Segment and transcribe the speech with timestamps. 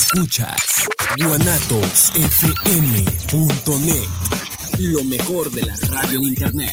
[0.00, 0.86] Escuchas
[1.18, 4.08] guanatosfm.net.
[4.78, 6.70] Lo mejor de la radio en internet.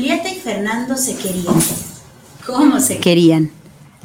[0.00, 1.54] Julieta y Fernando se querían.
[2.46, 3.50] ¿Cómo se querían?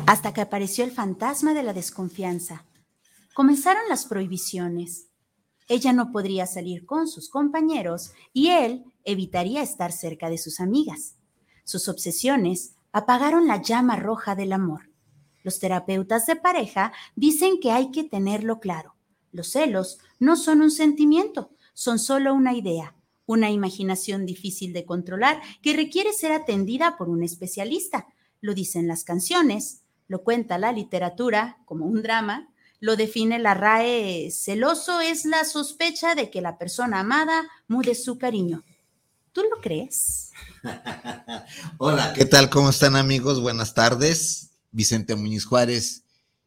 [0.05, 2.65] Hasta que apareció el fantasma de la desconfianza.
[3.33, 5.07] Comenzaron las prohibiciones.
[5.69, 11.15] Ella no podría salir con sus compañeros y él evitaría estar cerca de sus amigas.
[11.63, 14.89] Sus obsesiones apagaron la llama roja del amor.
[15.43, 18.95] Los terapeutas de pareja dicen que hay que tenerlo claro.
[19.31, 25.41] Los celos no son un sentimiento, son solo una idea, una imaginación difícil de controlar
[25.61, 28.07] que requiere ser atendida por un especialista.
[28.41, 34.29] Lo dicen las canciones, lo cuenta la literatura como un drama, lo define la RAE,
[34.31, 38.63] celoso es la sospecha de que la persona amada mude su cariño.
[39.31, 40.31] ¿Tú lo crees?
[41.77, 42.49] Hola, ¿qué tal?
[42.49, 43.41] ¿Cómo están amigos?
[43.41, 44.51] Buenas tardes.
[44.71, 46.04] Vicente Muñiz Juárez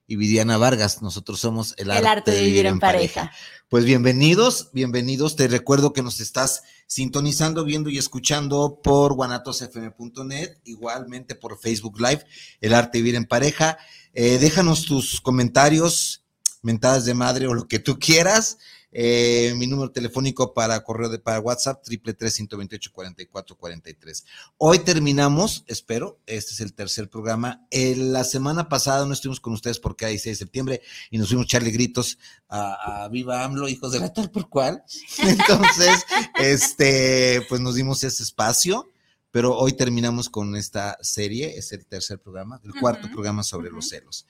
[0.09, 1.03] y Vidiana Vargas.
[1.03, 3.31] Nosotros somos el, arte, de vivir, en pareja.
[3.69, 5.37] Pues bienvenidos, bienvenidos.
[5.37, 12.25] Te recuerdo que nos estás sintonizando, viendo y escuchando por guanatosfm.net, igualmente por Facebook Live,
[12.63, 13.79] el arte de vivir en pareja.
[14.15, 16.25] Eh, déjanos tus comentarios,
[16.63, 18.57] mentadas de madre o lo que tú quieras.
[18.91, 23.27] Eh, mi número telefónico para correo de para WhatsApp, triple tres ciento veintiocho cuarenta y
[23.27, 24.25] cuatro cuarenta y tres.
[24.57, 27.67] Hoy terminamos, espero, este es el tercer programa.
[27.71, 31.45] la semana pasada no estuvimos con ustedes porque hay 6 de septiembre y nos fuimos
[31.45, 32.19] a echarle gritos
[32.49, 34.83] a, Viva AMLO, hijos de la tal por cual.
[35.19, 36.07] Entonces,
[36.41, 38.89] este, pues nos dimos ese espacio
[39.31, 43.91] pero hoy terminamos con esta serie, es el tercer programa, el cuarto programa sobre los
[43.91, 44.27] celos.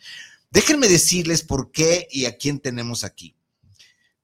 [0.50, 3.37] Déjenme decirles por qué y a quién tenemos aquí.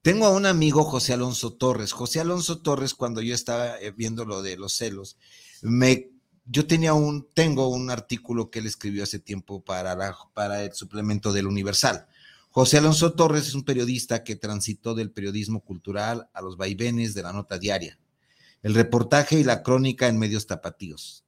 [0.04, 1.92] Tengo a un amigo, José Alonso Torres.
[1.92, 5.16] José Alonso Torres, cuando yo estaba eh, viendo lo de los celos,
[5.62, 6.10] me,
[6.44, 9.96] yo tenía un, tengo un artículo que él escribió hace tiempo para,
[10.34, 12.06] para el suplemento del Universal.
[12.50, 17.22] José Alonso Torres es un periodista que transitó del periodismo cultural a los vaivenes de
[17.22, 17.98] la nota diaria,
[18.62, 21.23] el reportaje y la crónica en medios tapatíos.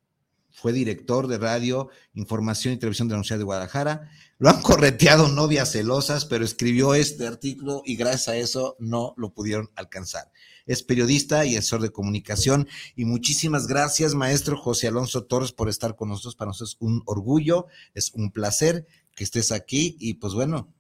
[0.57, 5.29] Fue director de radio, información y televisión de la Universidad de Guadalajara, lo han correteado
[5.29, 10.33] novias celosas, pero escribió este artículo y gracias a eso no lo pudieron alcanzar.
[10.65, 15.95] Es periodista y asesor de comunicación y muchísimas gracias, maestro José Alonso Torres, por estar
[15.95, 16.37] con nosotros.
[16.37, 20.73] Para nosotros es un orgullo, es un placer que estés aquí y pues bueno,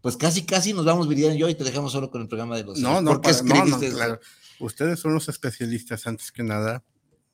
[0.00, 2.56] pues casi, casi nos vamos, Viridiana y yo, y te dejamos solo con el programa
[2.56, 2.78] de los...
[2.78, 4.20] No, no, no, no, claro.
[4.60, 6.84] Ustedes son los especialistas, antes que nada,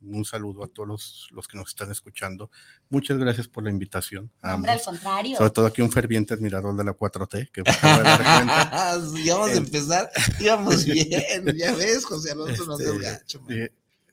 [0.06, 2.50] un saludo a todos los, que nos están escuchando.
[2.88, 4.30] Muchas gracias por la invitación.
[4.42, 5.36] Hombre, al contrario.
[5.36, 7.50] Sobre todo aquí un ferviente admirador de la 4T.
[7.50, 7.62] Que
[9.24, 10.10] ya vamos a empezar,
[10.40, 11.10] íbamos bien,
[11.56, 13.42] ya ves, José Alonso, no este, gacho.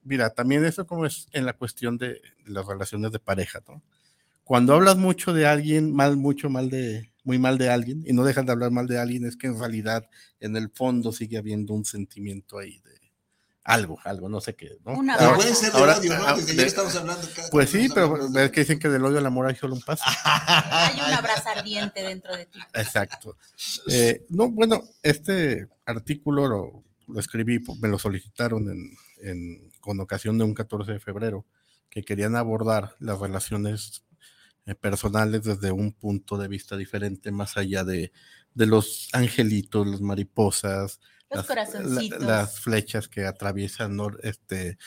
[0.04, 3.82] mira, también eso como es en la cuestión de las relaciones de pareja, ¿no?
[4.44, 8.24] Cuando hablas mucho de alguien, mal, mucho mal de, muy mal de alguien, y no
[8.24, 10.10] dejas de hablar mal de alguien, es que en realidad,
[10.40, 13.01] en el fondo, sigue habiendo un sentimiento ahí de
[13.64, 14.94] algo, algo, no sé qué, ¿no?
[14.94, 16.28] Una puede ser del odio, ¿no?
[16.28, 17.28] Ah, ya estamos hablando.
[17.52, 20.04] pues sí, pero es que dicen que del odio al amor hay solo un paso.
[20.26, 22.60] hay un abrazo ardiente dentro de ti.
[22.74, 23.38] Exacto.
[23.88, 30.38] Eh, no, bueno, este artículo lo, lo, escribí, me lo solicitaron en, en, con ocasión
[30.38, 31.46] de un 14 de febrero,
[31.90, 34.04] que querían abordar las relaciones
[34.66, 38.12] eh, personales desde un punto de vista diferente, más allá de,
[38.56, 41.00] de los angelitos, las mariposas,
[42.20, 44.78] las, flechas que atraviesan este,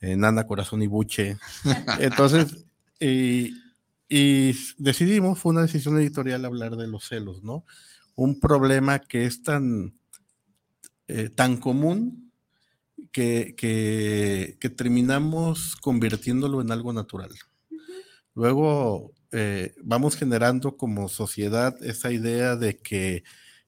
[0.00, 1.38] eh, Nana, Corazón y Buche.
[2.00, 2.64] Entonces,
[3.00, 3.52] y,
[4.78, 7.64] decidimos, fue una decisión editorial hablar de los celos, ¿no?
[8.16, 9.94] un problema que es tan,
[11.06, 12.32] eh, tan común
[13.12, 17.30] que, que, terminamos convirtiéndolo en algo natural.
[18.34, 23.22] Luego eh, vamos generando como sociedad esa idea de que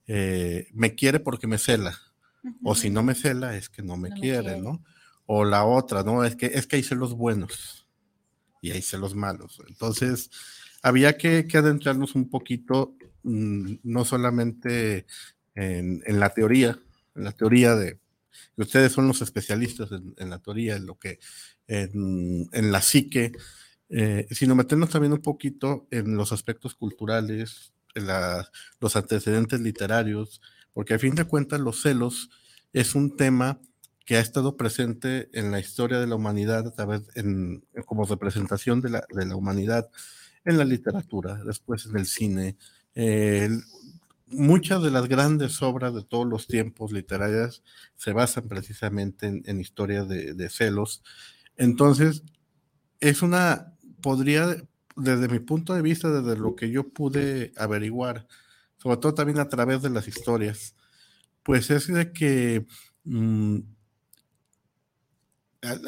[0.06, 1.98] eh, me quiere porque me cela,
[2.62, 4.82] o si no me cela es que no me, quiere, ¿no?
[5.26, 6.24] O la otra, ¿no?
[6.24, 7.86] Es que, es que hay celos buenos
[8.60, 9.60] y hay celos malos.
[9.68, 10.30] Entonces,
[10.82, 15.06] había que, adentrarnos un poquito, mm, no solamente
[15.54, 16.78] en, la teoría,
[17.14, 17.98] en la teoría de,
[18.56, 21.18] ustedes son los especialistas en, la teoría, en lo que,
[21.66, 23.32] en, la psique,
[23.90, 28.06] eh, sino meternos también un poquito en los aspectos culturales, en
[28.80, 30.40] los antecedentes literarios,
[30.78, 32.30] porque a fin de cuentas los celos
[32.72, 33.60] es un tema
[34.06, 38.90] que ha estado presente en la historia de la humanidad través, en, como representación de
[38.90, 39.90] la, de la humanidad
[40.44, 42.56] en la literatura, después en el cine.
[44.28, 47.64] muchas de las grandes obras de todos los tiempos literarias
[47.96, 51.02] se basan precisamente en, historias de, celos.
[51.56, 52.22] Entonces,
[53.00, 54.62] es una, podría,
[54.94, 58.28] desde mi punto de vista, desde lo que yo pude averiguar,
[58.78, 60.74] sobre todo también a través de las historias,
[61.42, 62.66] pues es de que
[63.04, 63.58] mm,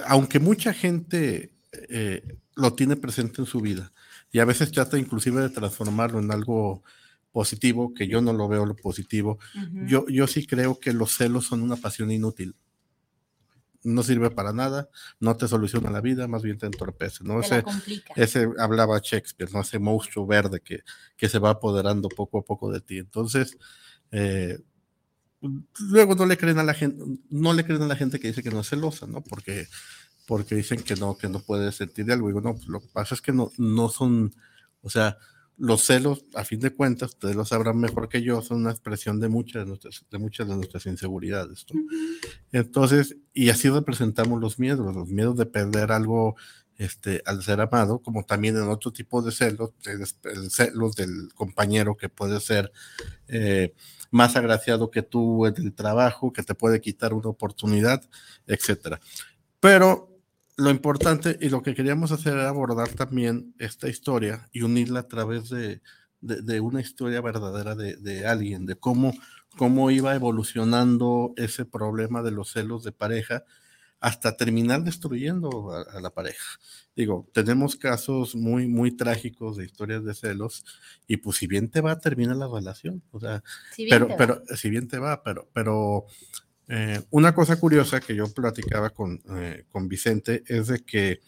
[0.07, 3.93] aunque mucha gente eh, lo tiene presente en su vida
[4.33, 6.83] y a veces trata inclusive de transformarlo en algo
[7.33, 9.39] positivo, que yo no lo veo lo positivo,
[9.87, 12.57] yo, yo sí creo que los celos son una pasión inútil.
[13.83, 14.89] No sirve para nada,
[15.21, 17.25] no te soluciona la vida, más bien te entorpece.
[17.25, 17.41] ¿no?
[17.41, 17.65] ese,
[18.17, 19.63] ese hablaba Shakespeare, ¿no?
[19.63, 20.81] ese monstruo verde que,
[21.17, 22.99] que se va apoderando poco a poco de ti.
[22.99, 23.57] Entonces,
[24.13, 24.59] eh,
[25.79, 28.43] luego no le creen a la gente, no le creen a la gente que dice
[28.43, 29.23] que no es celosa, ¿no?
[29.23, 29.67] Porque,
[30.27, 32.29] porque dicen que no, que no puede sentir algo.
[32.29, 34.35] Digo, no, pues lo que pasa es que no, no son,
[34.83, 35.17] o sea,
[35.61, 39.21] los celos, a fin de cuentas, ustedes lo sabrán mejor que yo, son una expresión
[39.21, 41.67] de muchas de nuestras, de muchas de nuestras inseguridades.
[42.51, 46.35] Entonces, y así representamos los miedos, los miedos de perder algo
[46.79, 51.95] este, al ser amado, como también en otro tipo de celos, el celos del compañero
[51.95, 52.73] que puede ser
[53.29, 53.75] eh,
[54.11, 58.03] más agraciado que tú en el trabajo, que te puede quitar una oportunidad,
[58.47, 58.99] etcétera.
[59.61, 60.10] Pero
[60.61, 65.09] lo importante y lo que queríamos hacer era abordar también esta historia y unirla a
[65.09, 65.81] través de,
[66.21, 69.15] de, una historia verdadera de, de, alguien, de cómo,
[69.57, 73.45] cómo iba evolucionando ese problema de los celos de pareja
[74.01, 76.59] hasta terminar destruyendo a, la pareja.
[76.95, 80.65] Digo, tenemos casos muy, muy trágicos de historias de celos
[81.07, 83.03] y pues si bien te va, termina la relación.
[83.13, 83.43] O sea,
[83.89, 86.07] pero, pero, si bien te va, pero, pero
[86.71, 91.21] eh, una cosa curiosa que yo platicaba con, eh, con Vicente es de que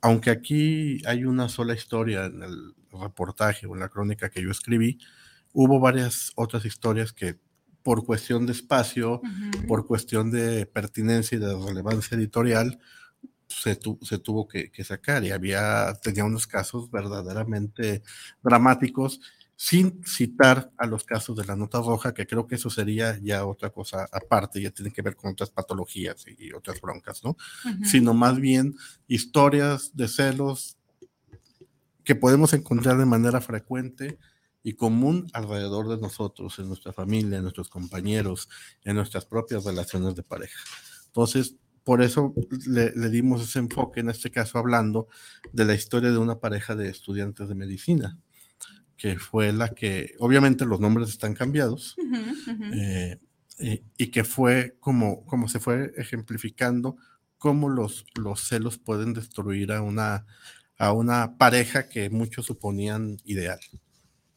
[0.00, 4.50] aunque aquí hay una sola historia en el reportaje o en la crónica que yo
[4.52, 4.98] escribí,
[5.52, 7.36] hubo varias otras historias que
[7.82, 9.20] por cuestión de espacio,
[9.66, 12.78] por cuestión de pertinencia y de relevancia editorial,
[13.48, 15.24] se, se tuvo que, sacar.
[15.24, 18.02] Y había, tenía unos casos verdaderamente
[18.42, 19.20] dramáticos,
[19.60, 23.44] sin citar a los casos de la nota roja, que creo que eso sería ya
[23.44, 27.36] otra cosa aparte, ya tiene que ver con otras patologías y, otras broncas, ¿no?
[27.82, 28.76] Sino más bien
[29.08, 30.78] historias de celos
[32.04, 34.16] que podemos encontrar de manera frecuente
[34.62, 38.48] y común alrededor de nosotros, en nuestra familia, en nuestros compañeros,
[38.84, 40.60] en nuestras propias relaciones de pareja.
[41.06, 42.32] Entonces, por eso
[42.68, 45.08] le, dimos ese enfoque, en este caso hablando
[45.52, 48.20] de la historia de una pareja de estudiantes de medicina,
[48.98, 51.96] que fue la que, obviamente los nombres están cambiados,
[52.74, 53.16] eh,
[53.96, 56.96] y, que fue como, como se fue ejemplificando
[57.38, 60.26] cómo los, los celos pueden destruir a una,
[60.76, 63.60] a una pareja que muchos suponían ideal.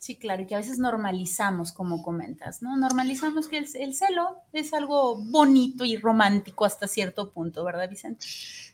[0.01, 2.75] Sí, claro, y que a veces normalizamos, como comentas, ¿no?
[2.75, 8.25] Normalizamos que el, celo es algo bonito y romántico hasta cierto punto, ¿verdad, Vicente?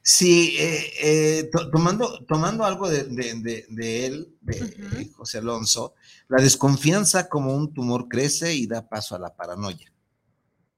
[0.02, 5.96] Sí, eh, eh, tomando, tomando algo de, él, de José Alonso,
[6.30, 9.92] la desconfianza como un tumor crece y da paso a la paranoia.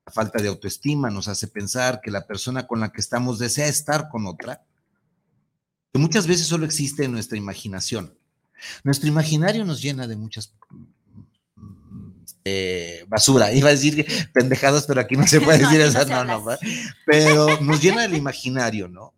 [0.04, 3.68] La falta de autoestima nos hace pensar que la persona con la que estamos desea
[3.68, 4.66] estar con otra,
[5.94, 8.19] que muchas veces solo existe en nuestra imaginación
[8.84, 10.54] nuestro imaginario nos llena de muchas
[12.46, 13.52] eh, basura.
[13.52, 16.46] Iba a decir pendejadas, pero aquí no se puede decir eso, no, no,
[17.06, 19.14] pero nos llena el imaginario, ¿no?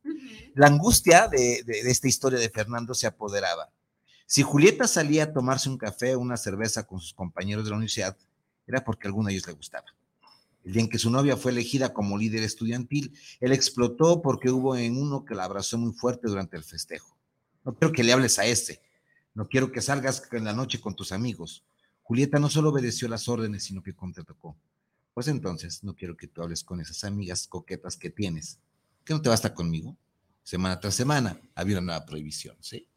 [0.55, 3.69] La angustia de, esta historia de Fernando se apoderaba.
[4.25, 7.77] Si Julieta salía a tomarse un café o una cerveza con sus compañeros de la
[7.77, 8.17] universidad,
[8.67, 9.85] era porque alguno de ellos le gustaba.
[10.63, 14.75] El día en que su novia fue elegida como líder estudiantil, él explotó porque hubo
[14.75, 17.17] en uno que la abrazó muy fuerte durante el festejo.
[17.63, 18.81] No quiero que le hables a este,
[19.33, 21.63] no quiero que salgas en la noche con tus amigos.
[22.01, 24.55] Julieta no solo obedeció las órdenes, sino que contrató.
[25.13, 28.59] Pues entonces no quiero que tú hables con esas amigas coquetas que tienes.
[29.03, 29.97] ¿Que no te basta conmigo?
[30.43, 32.87] Semana tras semana había una nueva prohibición, ¿sí?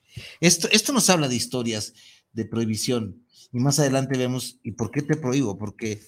[0.40, 1.92] Esto, esto nos habla de historias
[2.32, 3.24] de prohibición.
[3.52, 5.58] Y más adelante vemos, ¿y por qué te prohíbo?
[5.58, 6.02] Porque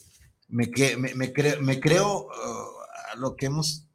[0.48, 0.70] me,
[1.14, 3.86] me, creo, me creo uh, lo que hemos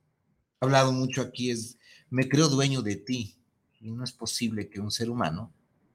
[0.60, 1.78] hablado mucho aquí es,
[2.10, 3.38] me creo dueño de ti.
[3.80, 5.54] Y no es posible que un ser humano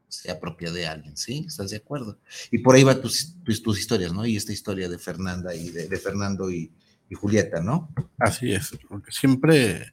[0.08, 1.44] sea propia de alguien, ¿sí?
[1.46, 2.18] ¿Estás de acuerdo?
[2.50, 4.25] Y por ahí va tus, tus, historias, ¿no?
[4.25, 6.72] Y esta historia de Fernanda y de, Fernando y,
[7.14, 7.92] Julieta, ¿no?
[8.18, 9.92] Así es, porque siempre,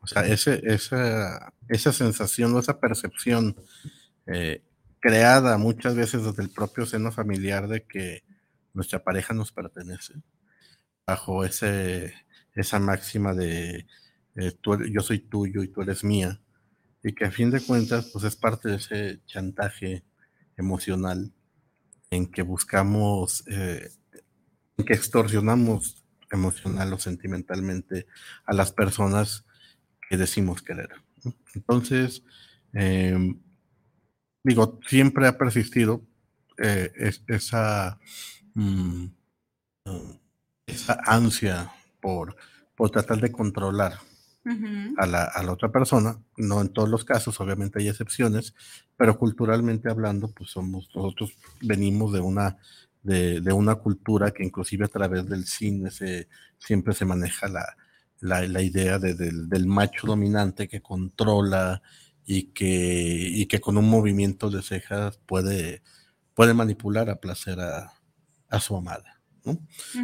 [0.00, 3.56] o sea, ese, esa, esa sensación o esa percepción
[4.26, 4.62] eh,
[5.00, 8.22] creada muchas veces desde el propio seno familiar de que
[8.74, 10.14] nuestra pareja nos pertenece,
[11.04, 12.14] bajo ese,
[12.54, 13.86] esa máxima de
[14.36, 14.52] eh,
[14.90, 16.40] yo soy tuyo y tú eres mía,
[17.02, 20.04] y que a fin de cuentas pues es parte de ese chantaje
[20.56, 21.32] emocional
[22.10, 23.90] en que buscamos, eh,
[24.76, 28.06] en que extorsionamos emocional o sentimentalmente
[28.44, 29.44] a las personas
[30.08, 30.90] que decimos querer.
[31.54, 32.22] Entonces,
[32.72, 33.40] em,
[34.44, 36.06] digo, siempre ha persistido
[36.58, 36.92] eh,
[37.28, 37.98] esa,
[38.54, 39.06] mm,
[40.66, 42.36] esa ansia por,
[42.76, 43.98] por tratar de controlar
[44.98, 48.54] a, la, a, la, otra persona, no en todos los casos, obviamente hay excepciones,
[48.96, 52.56] pero culturalmente hablando, pues somos, nosotros venimos de una,
[53.02, 57.76] de, de una cultura que inclusive a través del cine se, siempre se maneja la,
[58.20, 61.82] la, la idea de, del, del, macho dominante que controla
[62.24, 65.82] y que, y que con un movimiento de cejas puede,
[66.34, 67.92] puede manipular a placer a,
[68.48, 69.20] a su amada.
[69.44, 69.58] ¿no?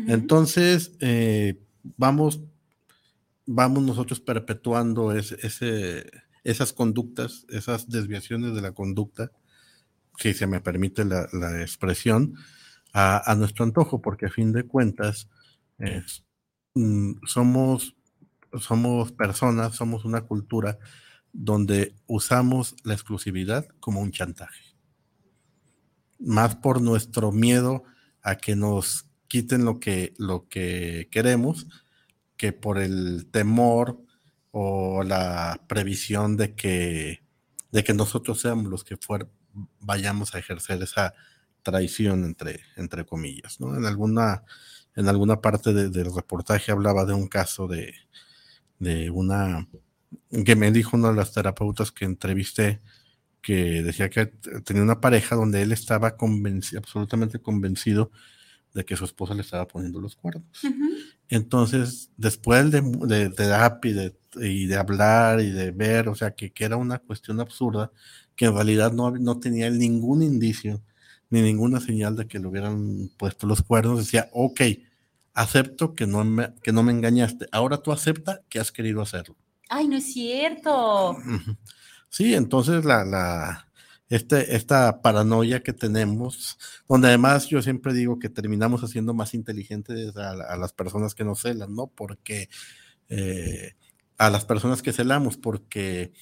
[0.09, 1.61] Entonces, eh,
[1.97, 2.40] vamos
[3.50, 6.11] vamos nosotros perpetuando ese,
[6.45, 9.33] esas conductas, esas desviaciones de la conducta,
[10.19, 12.35] si se me permite la, expresión,
[12.93, 15.31] a, nuestro antojo, porque a fin de cuentas
[16.75, 17.97] mm, somos,
[18.59, 20.78] somos personas, somos una cultura
[21.33, 24.76] donde usamos la exclusividad como un chantaje.
[26.19, 27.85] Más por nuestro miedo
[28.23, 31.67] a que nos quiten lo que, lo que queremos,
[32.38, 34.00] que por el temor
[34.50, 37.23] o la previsión de que,
[37.71, 38.97] de que nosotros seamos los que
[39.80, 41.12] vayamos a ejercer esa
[41.62, 43.61] traición entre, entre comillas.
[43.61, 43.76] ¿no?
[43.76, 44.45] En, alguna,
[44.97, 47.95] en alguna parte del reportaje hablaba de un caso de,
[48.78, 49.68] de una
[50.45, 52.80] que me dijo una de las terapeutas que entrevisté
[53.42, 54.26] que decía que
[54.64, 56.16] tenía una pareja donde él estaba
[56.76, 58.11] absolutamente convencido
[58.75, 60.61] de que su esposa le estaba poniendo los cuernos.
[61.29, 66.65] Entonces, después de, de, de y de, hablar y de ver, o sea, que, que,
[66.65, 67.91] era una cuestión absurda,
[68.35, 70.83] que en realidad no, no tenía ningún indicio
[71.31, 74.61] ni ninguna señal de que le hubieran puesto los cuernos, decía, ok,
[75.35, 79.37] acepto que no me, que no me engañaste, ahora tú acepta que has querido hacerlo.
[79.69, 81.17] Ay, no es cierto.
[82.09, 83.68] Sí, entonces la, la,
[84.09, 90.17] este, esta paranoia que tenemos, donde además yo siempre digo que terminamos haciendo más inteligentes
[90.17, 91.88] a, las personas que nos celan, ¿no?
[91.88, 92.49] Porque
[93.09, 93.75] eh,
[94.17, 96.12] a las personas que celamos, porque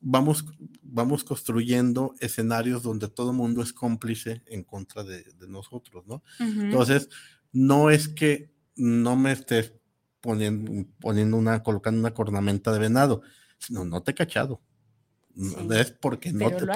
[0.00, 0.46] vamos,
[0.82, 6.22] vamos construyendo escenarios donde todo el mundo es cómplice en contra de, nosotros, ¿no?
[6.40, 7.10] Entonces,
[7.52, 9.74] no es que no me estés
[10.22, 13.20] poniendo, poniendo una, colocando una cornamenta de venado,
[13.58, 14.62] sino no te he cachado
[15.36, 16.66] es porque no te,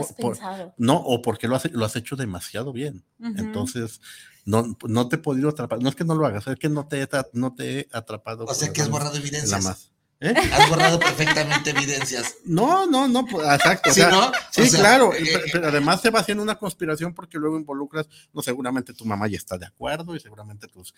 [0.79, 3.05] no o porque lo has, lo has hecho demasiado bien.
[3.21, 4.01] Entonces,
[4.45, 5.83] no, no te he podido atrapar.
[5.83, 8.45] No es que no lo hagas, es que no te he, no te he atrapado.
[8.45, 9.63] O sea, que has borrado evidencias.
[9.63, 9.93] más.
[10.18, 10.32] ¿Eh?
[10.52, 12.37] Has borrado perfectamente evidencias.
[12.44, 13.90] No, no, no, pues, exacto.
[13.92, 18.94] Sí, claro, eh, pero, además se va haciendo una conspiración porque luego involucras, no, seguramente
[18.94, 20.94] tu mamá ya está de acuerdo y seguramente tus,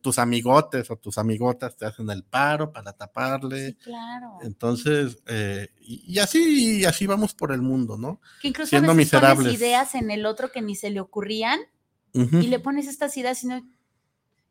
[0.00, 3.76] tus amigotes o tus amigotas te hacen el paro para taparle.
[3.82, 4.38] claro.
[4.42, 8.20] Entonces, eh, y, así, y así vamos por el mundo, ¿no?
[8.40, 9.52] Que incluso Siendo miserables.
[9.52, 11.60] ideas en el otro que ni se le ocurrían
[12.14, 13.62] y le pones estas ideas y no,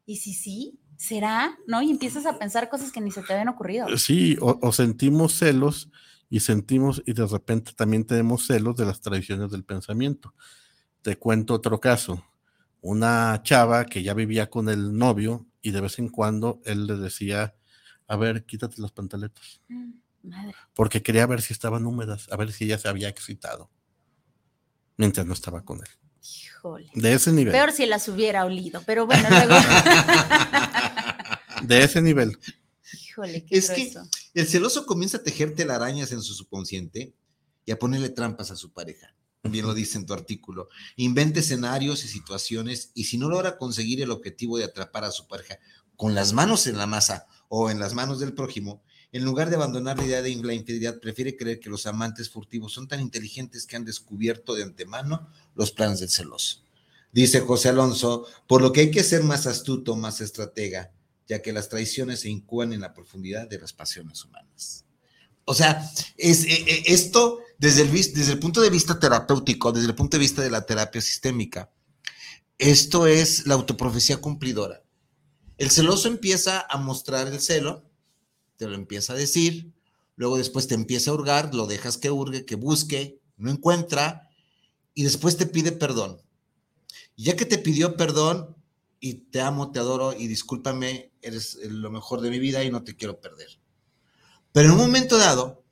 [0.05, 1.57] y si sí, ¿será?
[1.67, 1.81] ¿No?
[1.81, 3.97] Y empiezas a pensar cosas que ni se te habían ocurrido.
[3.97, 5.89] Sí, o, sentimos celos
[6.29, 10.33] y sentimos y de repente también tenemos celos de las tradiciones del pensamiento.
[11.01, 12.23] Te cuento otro caso.
[12.81, 16.95] Una chava que ya vivía con el novio y de vez en cuando él le
[16.95, 17.55] decía,
[18.07, 19.61] a ver, quítate las pantaletas.
[19.67, 19.91] Mm,
[20.73, 23.69] Porque quería ver si estaban húmedas, a ver si ella se había excitado.
[24.97, 25.89] Mientras no estaba con él.
[26.95, 27.51] De ese nivel.
[27.51, 29.53] Peor si las hubiera olido, pero bueno, luego.
[31.67, 32.37] de ese nivel.
[32.93, 33.93] Híjole, qué Es que
[34.33, 37.13] el celoso comienza a tejer telarañas en su subconsciente
[37.65, 39.13] y a ponerle trampas a su pareja.
[39.43, 44.01] bien lo dice en tu artículo, invente escenarios y situaciones y si no logra conseguir
[44.01, 45.59] el objetivo de atrapar a su pareja
[45.95, 49.55] con las manos en la masa o en las manos del prójimo, en lugar de
[49.55, 53.65] abandonar la idea de la infidelidad, prefiere creer que los amantes furtivos son tan inteligentes
[53.65, 56.63] que han descubierto de antemano los planes del celoso.
[57.13, 60.91] Dice José Alonso, por lo que hay que ser más astuto, más estratega,
[61.27, 64.85] ya que las traiciones se incuban en la profundidad de las pasiones humanas.
[65.45, 69.87] O sea, es, e, e, esto desde el, desde el punto de vista terapéutico, desde
[69.87, 71.71] el punto de vista de la terapia sistémica,
[72.57, 74.83] esto es la autoprofecía cumplidora.
[75.57, 77.89] El celoso empieza a mostrar el celo,
[78.57, 79.73] te lo empieza a decir,
[80.15, 84.29] luego después te empieza a hurgar, lo dejas que hurgue, que busque, no encuentra,
[84.93, 86.21] y después te pide perdón.
[87.17, 88.55] Ya que te pidió perdón,
[88.99, 92.83] y te amo, te adoro, y discúlpame, eres lo mejor de mi vida y no
[92.83, 93.59] te quiero perder.
[94.51, 95.63] Pero en un momento dado,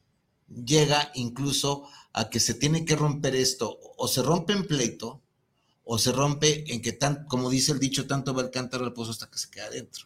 [0.48, 5.22] llega incluso a que se tiene que romper esto, o se rompe en pleito,
[5.84, 8.94] o se rompe en que, tan, como dice el dicho, tanto va el cántaro al
[8.94, 10.06] pozo hasta que se queda adentro.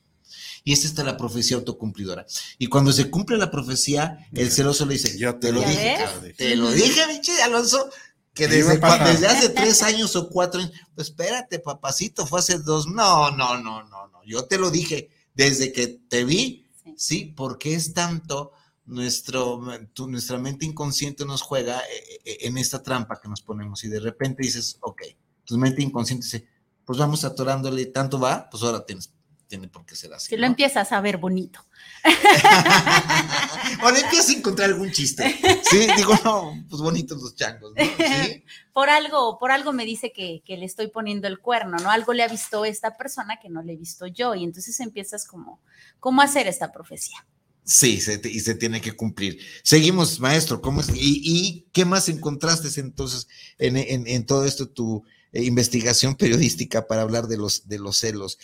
[0.64, 2.26] Y esta está la profecía autocumplidora.
[2.58, 5.98] Y cuando se cumple la profecía, el celoso le dice, yo te lo dije,
[6.36, 7.90] te lo dije, Michi Alonso,
[8.34, 12.88] que desde, desde hace tres años o cuatro años, pues espérate, papacito, fue hace dos,
[12.88, 16.66] no, no, no, no, no, yo te lo dije, desde que te vi,
[16.96, 18.54] sí, porque es tanto
[18.86, 19.62] nuestro,
[20.08, 24.00] nuestra mente inconsciente nos juega eh, eh, en esta trampa que nos ponemos y de
[24.00, 25.04] repente dices, ok,
[25.46, 26.48] tu mente inconsciente dice,
[26.84, 29.14] pues vamos atorándole, tanto va, pues ahora tienes,
[29.48, 30.28] tiene por qué ser así.
[30.28, 31.66] Si lo empiezas a ver bonito.
[33.84, 35.40] o le empiezas a encontrar algún chiste.
[35.70, 37.84] Sí, digo, no, pues bonitos los changos, ¿no?
[38.74, 41.90] por algo, por algo me dice que, que, le estoy poniendo el cuerno, ¿no?
[41.90, 44.36] Algo le ha visto esta persona que no le he visto yo.
[44.36, 45.62] Y entonces empiezas como,
[46.00, 47.26] ¿cómo hacer esta profecía?
[47.68, 49.40] Sí, y se tiene que cumplir.
[49.62, 50.88] Seguimos, maestro, ¿cómo es?
[50.96, 53.28] ¿Y, qué más encontraste entonces
[53.58, 58.40] en, todo esto tu eh, investigación periodística para hablar de los, de los celos?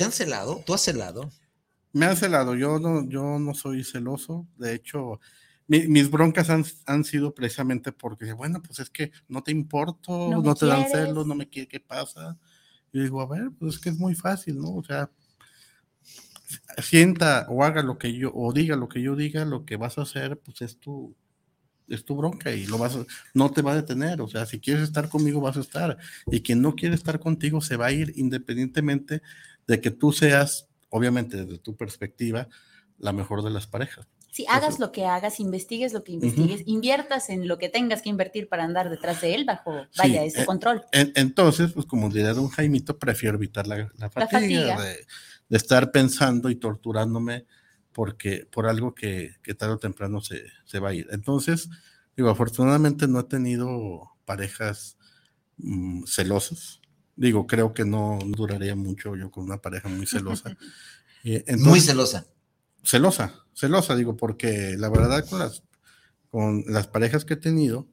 [0.00, 0.62] ¿Te han celado?
[0.64, 1.30] ¿Tú has celado?
[1.92, 5.20] Me han celado, yo no, yo no soy celoso, de hecho,
[5.66, 10.64] mis broncas han, sido precisamente porque, bueno, pues es que no te importo, no, te
[10.64, 12.38] dan celos, no me quiere, ¿qué pasa?
[12.94, 14.74] Y digo, a ver, pues es que es muy fácil, ¿no?
[14.76, 15.10] O sea,
[16.78, 19.98] sienta o haga lo que yo, o diga lo que yo diga, lo que vas
[19.98, 21.14] a hacer, pues es tu,
[21.88, 22.96] es tu bronca y lo vas
[23.34, 24.22] no te va a detener.
[24.22, 25.98] O sea, si quieres estar conmigo, vas a estar.
[26.30, 29.22] Y quien no quiere estar contigo se va a ir independientemente
[29.70, 32.48] de que tú seas, obviamente desde tu perspectiva,
[32.98, 34.08] la mejor de las parejas.
[34.32, 38.08] Si hagas lo que hagas, investigues lo que investigues, inviertas en lo que tengas que
[38.08, 40.82] invertir para andar detrás de él bajo, vaya, ese eh, control.
[40.92, 45.06] entonces, pues como diría don Jaimito, prefiero evitar la, fatiga, De,
[45.48, 47.46] de estar pensando y torturándome
[47.92, 51.06] porque, por algo que, que tarde o temprano se, se, va a ir.
[51.12, 51.68] Entonces,
[52.16, 54.96] digo, afortunadamente no he tenido parejas
[55.58, 56.79] mm, celosas.
[57.16, 60.56] Digo, creo que no duraría mucho yo con una pareja muy celosa.
[61.22, 62.26] Eh, muy celosa.
[62.82, 65.62] Celosa, celosa, digo, porque la verdad con las,
[66.30, 67.86] con las parejas que he tenido,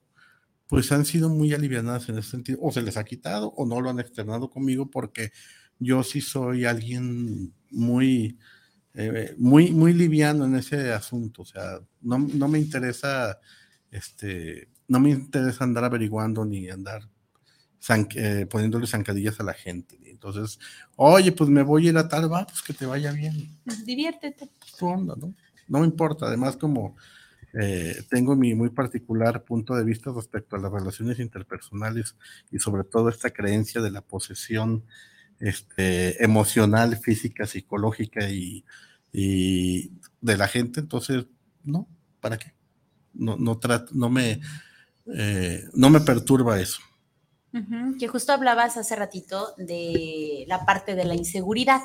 [0.66, 3.82] pues han sido muy alivianadas en ese sentido, o se les ha quitado o no
[3.82, 5.32] lo han externado conmigo porque
[5.78, 8.38] yo sí soy alguien muy,
[8.94, 11.42] eh, muy, muy liviano en ese asunto.
[11.42, 13.38] O sea, no, me interesa,
[13.90, 17.08] este, no me interesa andar averiguando ni andar
[18.14, 19.98] eh, poniéndole zancadillas a la gente.
[20.04, 20.58] Entonces,
[20.96, 23.58] oye, pues me voy a ir a tal, va, pues que te vaya bien.
[23.84, 24.48] Diviértete.
[24.78, 25.34] Tu onda, ¿no?
[25.68, 26.26] No me importa.
[26.26, 26.96] Además, como
[27.54, 32.16] eh, tengo mi muy particular punto de vista respecto a las relaciones interpersonales
[32.50, 34.84] y sobre todo esta creencia de la posesión
[35.40, 38.64] este, emocional, física, psicológica y,
[39.12, 41.26] de la gente, entonces,
[41.64, 41.88] no,
[42.20, 42.52] ¿para qué?
[43.14, 43.58] No, no,
[43.92, 44.40] no, me,
[45.14, 46.80] eh, no me perturba eso.
[47.98, 51.80] Que justo hablabas hace ratito de la parte de la inseguridad,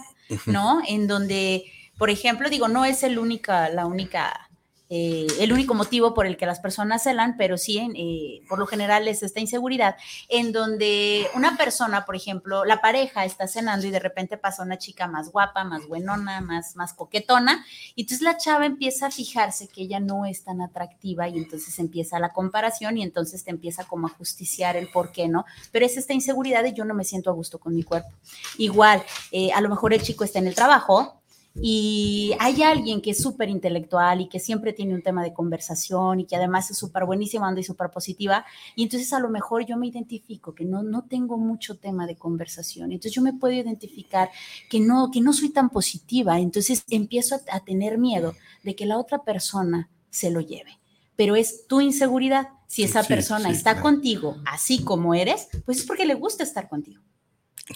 [0.46, 0.82] ¿no?
[0.88, 1.64] En donde,
[1.98, 4.50] por ejemplo, digo, no es el única, la única
[4.96, 8.68] eh, el único motivo por el que las personas celan, pero sí, eh, por lo
[8.68, 9.96] general es esta inseguridad,
[10.30, 14.78] en donde una persona, por ejemplo, la pareja está cenando y de repente pasa una
[14.78, 19.68] chica más guapa, más buenona, más, más coquetona, y entonces la chava empieza a fijarse
[19.68, 23.86] que ella no es tan atractiva y entonces empieza la comparación y entonces te empieza
[23.86, 25.44] como a justiciar el por qué, ¿no?
[25.72, 28.12] Pero es esta inseguridad de yo no me siento a gusto con mi cuerpo.
[28.60, 29.02] Igual,
[29.32, 31.23] eh, a lo mejor el chico está en el trabajo,
[31.56, 36.20] y hay alguien que es súper intelectual y que siempre tiene un tema de conversación
[36.20, 39.66] y que además es súper buenísima, anda y súper positiva, y entonces a lo mejor
[39.66, 43.54] yo me identifico que no, no tengo mucho tema de conversación, entonces yo me puedo
[43.54, 44.30] identificar
[44.70, 48.86] que no, que no soy tan positiva, entonces empiezo a, a tener miedo de que
[48.86, 50.80] la otra persona se lo lleve
[51.16, 52.50] pero es tu inseguridad.
[52.68, 57.04] Si esa persona está contigo así como eres, pues es porque le gusta estar contigo.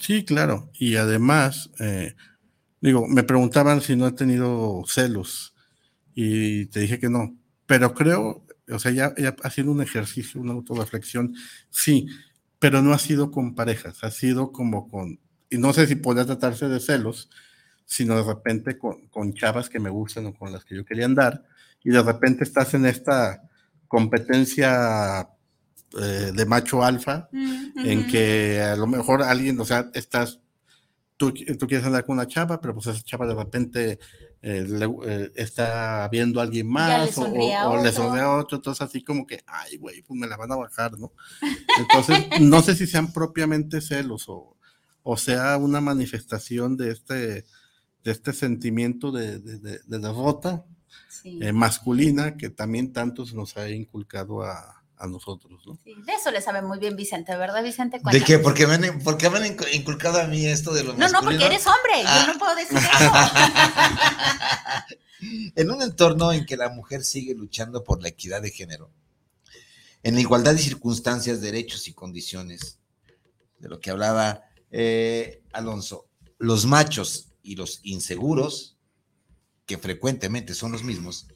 [0.00, 0.70] Sí, claro.
[0.74, 2.14] Y además, eh,
[2.80, 5.54] digo, me preguntaban si no he tenido celos
[6.14, 7.36] y te dije que no,
[7.66, 11.34] pero creo, o sea, ya, ha sido un ejercicio, una autorreflexión,
[11.70, 12.06] sí,
[12.58, 16.26] pero no ha sido con parejas, ha sido como con, y no sé si podría
[16.26, 17.30] tratarse de celos,
[17.84, 21.06] sino de repente con, con chavas que me gustan o con las que yo quería
[21.06, 21.44] andar,
[21.84, 23.42] y de repente estás en esta
[23.86, 25.28] competencia
[25.98, 30.40] eh, de macho alfa, mm, en que a lo mejor alguien, o sea, estás,
[31.18, 33.98] tú, tú, quieres andar con una chava, pero pues esa chava de repente
[34.40, 34.66] eh,
[35.04, 39.42] eh, está viendo a alguien más o, le sonría a otro, entonces así como que,
[39.46, 41.12] ay, güey, pues me la van a bajar, ¿no?
[41.78, 44.56] Entonces, no sé si sean propiamente celos o,
[45.02, 47.44] o sea una manifestación de este,
[48.04, 50.64] de este sentimiento de, de, derrota
[51.52, 55.78] masculina que también tanto se nos ha inculcado a, a nosotros, ¿no?
[55.84, 58.00] Sí, de eso le sabe muy bien Vicente, ¿verdad, Vicente?
[58.10, 58.38] ¿De qué?
[58.38, 61.44] Porque me, han, porque me han inculcado a mí esto de lo No, no, porque
[61.44, 62.36] eres hombre, yo no ah.
[62.38, 63.12] puedo decir eso.
[65.56, 68.90] en un entorno en que la mujer sigue luchando por la equidad de género,
[70.02, 72.78] en la igualdad de circunstancias, derechos y condiciones,
[73.58, 76.06] de lo que hablaba eh, Alonso,
[76.38, 78.76] los machos y los inseguros,
[79.66, 81.26] que frecuentemente son los mismos,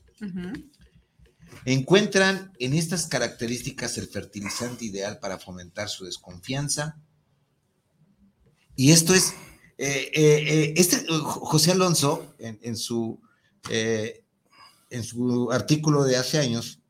[1.64, 7.00] Encuentran en estas características el fertilizante ideal para fomentar su desconfianza.
[8.74, 9.32] Y esto es,
[9.78, 13.20] eh, eh, eh, este José Alonso, en, su,
[13.70, 16.80] en su artículo de hace años,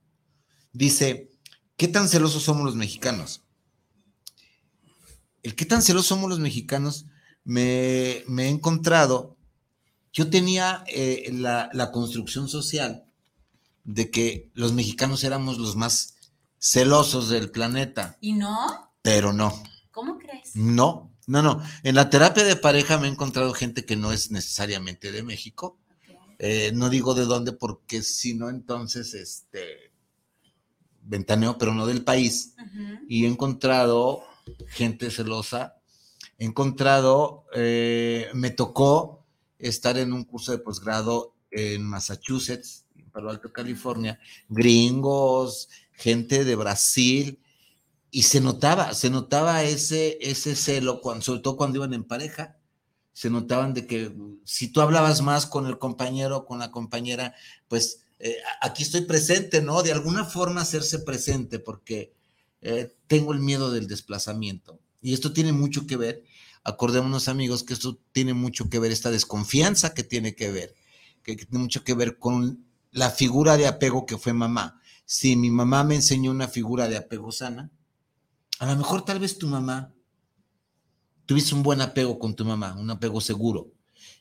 [0.72, 1.30] dice,
[1.76, 3.42] ¿qué tan celosos somos los mexicanos?
[5.42, 7.06] El qué tan celosos somos los mexicanos
[7.44, 9.36] me, he encontrado,
[10.14, 10.84] yo tenía
[11.30, 13.11] la, la construcción social
[13.84, 16.16] de que los mexicanos éramos los más
[16.58, 18.16] celosos del planeta.
[18.20, 18.92] ¿Y no?
[19.02, 19.62] Pero no.
[19.90, 20.54] ¿Cómo crees?
[20.54, 21.62] No, no, no.
[21.82, 25.78] En la terapia de pareja me he encontrado gente que no es necesariamente de México.
[26.38, 29.92] Eh, no digo de dónde porque si no, entonces, este,
[31.02, 32.54] ventaneo, pero no del país.
[33.08, 34.22] Y he encontrado
[34.68, 35.76] gente celosa.
[36.38, 39.24] He encontrado, eh, me tocó
[39.58, 42.81] estar en un curso de posgrado en Massachusetts
[43.12, 47.38] Palo Alto, California, gringos, gente de Brasil,
[48.10, 52.58] y se notaba, se notaba ese, ese celo, cuando, sobre todo cuando iban en pareja,
[53.12, 57.34] se notaban de que si tú hablabas más con el compañero, con la compañera,
[57.68, 59.82] pues eh, aquí estoy presente, ¿no?
[59.82, 62.12] De alguna forma hacerse presente, porque
[62.60, 64.78] eh, tengo el miedo del desplazamiento.
[65.00, 66.22] Y esto tiene mucho que ver,
[66.64, 70.74] acordémonos amigos, que esto tiene mucho que ver, esta desconfianza que tiene que ver,
[71.22, 74.80] que tiene mucho que ver con la figura de apego que fue mamá.
[75.04, 77.72] Si mi mamá me enseñó una figura de apego sana,
[78.58, 79.92] a lo mejor tal vez tu mamá
[81.26, 83.72] tuviste un buen apego con tu mamá, un apego seguro.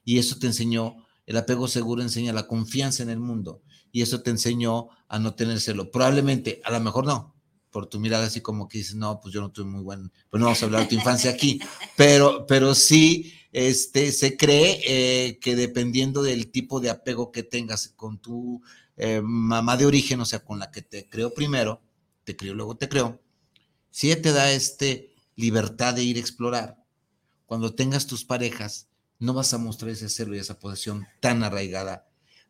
[0.04, 3.62] Y eso te enseñó, el apego seguro enseña la confianza en el mundo.
[3.92, 5.92] Y eso te enseñó a no tenérselo.
[5.92, 7.36] Probablemente, a lo mejor no,
[7.72, 10.40] por tu mirada así como que dices, no, pues yo no tuve muy buen, pues
[10.40, 11.60] no vamos a hablar de tu infancia aquí,
[11.96, 17.90] pero, pero sí este, se cree eh, que dependiendo del tipo de apego que tengas
[17.90, 18.62] con tu
[18.98, 21.82] eh, mamá de origen, o sea, con la que te creó primero,
[22.24, 23.22] te crió, luego te creó,
[23.90, 26.78] si ella te da este libertad de ir a explorar,
[27.46, 28.88] cuando tengas tus parejas,
[29.20, 32.08] no vas a mostrar ese celo y esa posesión tan arraigada.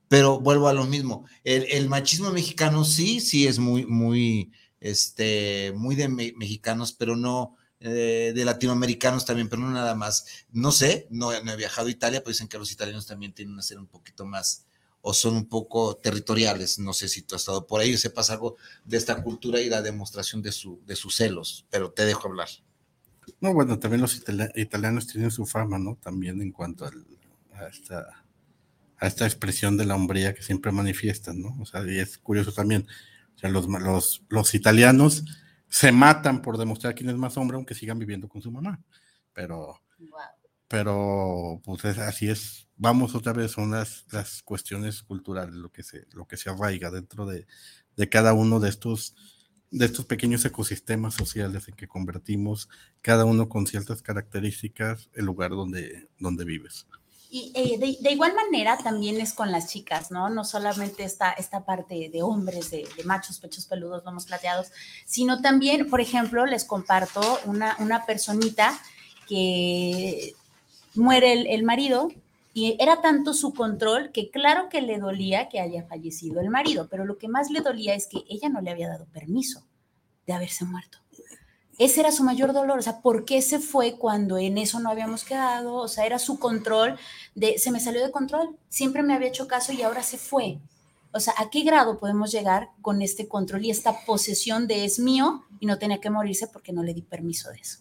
[0.08, 4.52] Pero vuelvo a lo mismo, el, machismo mexicano sí, sí es muy, muy,
[4.82, 10.46] este, muy de mexicanos, pero no, eh, de latinoamericanos también, pero no nada más.
[10.52, 13.62] No sé, no, he viajado a Italia, pero dicen que los italianos también tienen a
[13.62, 14.66] ser un poquito más
[15.02, 16.78] o son un poco territoriales.
[16.78, 19.70] No sé si tú has estado por ahí o sepas algo de esta cultura y
[19.70, 22.50] la demostración de, su, de sus celos, pero te dejo hablar.
[23.40, 24.22] No, bueno, también los
[24.56, 25.96] italianos tienen su fama, ¿no?
[25.96, 28.24] También en cuanto a, esta,
[28.98, 31.58] a esta expresión de la hombría que siempre manifiestan, ¿no?
[31.60, 32.88] O sea, y es curioso también.
[33.36, 35.24] O sea, los, los, los italianos
[35.68, 38.82] se matan por demostrar quién es más hombre, aunque sigan viviendo con su mamá.
[39.34, 39.82] Pero,
[40.68, 42.68] pero pues así es.
[42.76, 46.92] Vamos otra vez, son las, las, cuestiones culturales, lo que se, lo que se arraiga
[46.92, 47.48] dentro de,
[47.96, 49.16] de cada uno de estos,
[49.70, 52.70] de estos pequeños ecosistemas sociales en que convertimos
[53.02, 56.88] cada uno con ciertas características el lugar donde, donde vives.
[57.34, 60.30] Y eh, de, igual manera también es con las chicas, ¿no?
[60.30, 64.68] No solamente esta, esta parte de hombres, de, machos, pechos peludos, lomos plateados,
[65.06, 68.78] sino también, por ejemplo, les comparto una, una personita
[69.30, 70.36] que
[70.94, 72.10] muere el, marido
[72.54, 76.90] Y era tanto su control que claro que le dolía que haya fallecido el marido,
[76.92, 79.64] pero lo que más le dolía es que ella no le había dado permiso
[80.28, 80.98] de haberse muerto.
[81.82, 84.92] Ese era su mayor dolor, o sea, ¿por qué se fue cuando en eso no
[84.92, 85.74] habíamos quedado?
[85.74, 86.96] O sea, era su control
[87.34, 90.60] de, se me salió de control, siempre me había hecho caso y ahora se fue.
[91.12, 95.00] O sea, ¿a qué grado podemos llegar con este control y esta posesión de es
[95.00, 97.80] mío y no tenía que morirse porque no le di permiso de eso?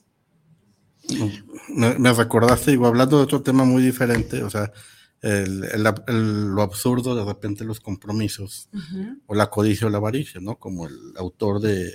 [1.68, 4.72] Me, recordaste, digo, hablando de otro tema muy diferente, o sea,
[5.20, 8.70] lo absurdo de repente los compromisos,
[9.26, 10.56] o la codicia o la avaricia, ¿no?
[10.56, 11.92] Como el autor de,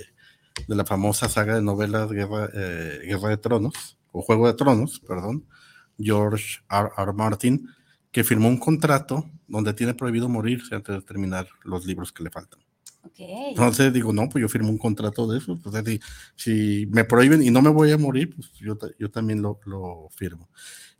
[0.66, 5.46] la famosa saga de novelas Guerra, eh, Guerra de Tronos, o Juego de Tronos, perdón,
[5.98, 6.90] George R.
[6.96, 7.12] R.
[7.12, 7.68] Martin,
[8.10, 12.30] que firmó un contrato donde tiene prohibido morirse antes de terminar los libros que le
[12.30, 12.60] faltan.
[13.18, 15.58] Entonces digo, no, pues yo firmo un contrato de eso.
[15.62, 16.00] Pues, si,
[16.34, 20.08] si, me prohíben y no me voy a morir, pues yo, yo también lo, lo
[20.10, 20.48] firmo.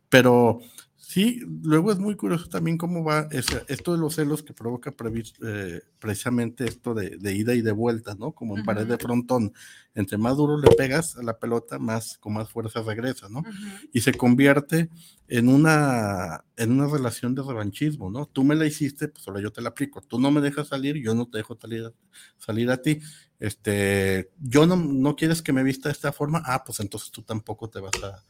[0.08, 0.60] Pero
[1.08, 4.92] Sí, luego es muy curioso también cómo va esto de los celos que provoca
[5.46, 8.32] eh, precisamente esto de, ida y de vuelta, ¿no?
[8.32, 9.52] Como en pared de frontón.
[9.94, 13.44] Entre más duro le pegas a la pelota, más con más fuerza regresa, ¿no?
[13.92, 14.90] Y se convierte
[15.28, 18.26] en una, en una relación de revanchismo, ¿no?
[18.26, 20.02] Tú me la hiciste, pues ahora yo te la aplico.
[20.02, 21.94] Tú no me dejas salir, yo no te dejo salir,
[22.36, 22.98] salir a ti.
[23.38, 27.22] Este, yo no, no quieres que me vista de esta forma, ah, pues entonces tú
[27.22, 28.24] tampoco te vas a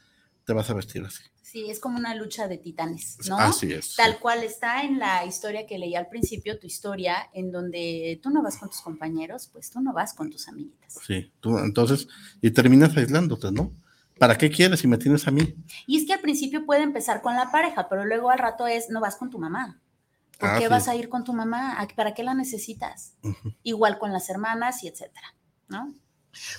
[0.47, 1.25] te vas a vestir así.
[1.43, 3.37] Sí, es como una lucha de titanes, ¿no?
[3.37, 3.97] Así es.
[3.97, 8.31] Tal cual está en la historia que leí al principio, tu historia, en donde tú
[8.31, 10.99] no vas con tus compañeros, pues tú no vas con tus amiguitas.
[11.05, 12.07] Sí, tú entonces,
[12.41, 13.73] y terminas aislándote, ¿no?
[14.19, 15.57] ¿Para qué quieres si me tienes a mí?
[15.87, 18.89] Y es que al principio puede empezar con la pareja, pero luego al rato es,
[18.89, 19.81] no vas con tu mamá.
[20.39, 21.77] ¿Por ah, qué vas a ir con tu mamá?
[21.97, 23.15] ¿Para qué la necesitas?
[23.63, 25.35] Igual con las hermanas y etcétera,
[25.69, 25.93] ¿no?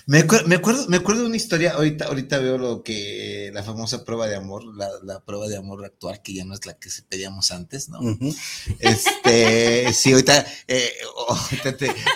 [0.06, 4.26] Me, acuerdo, me acuerdo de una historia, ahorita, ahorita veo lo que la famosa prueba
[4.26, 7.50] de amor, la, prueba de amor actual, que ya no es la que se pedíamos
[7.50, 8.00] antes, ¿no?
[8.78, 10.92] Este, sí, ahorita, eh,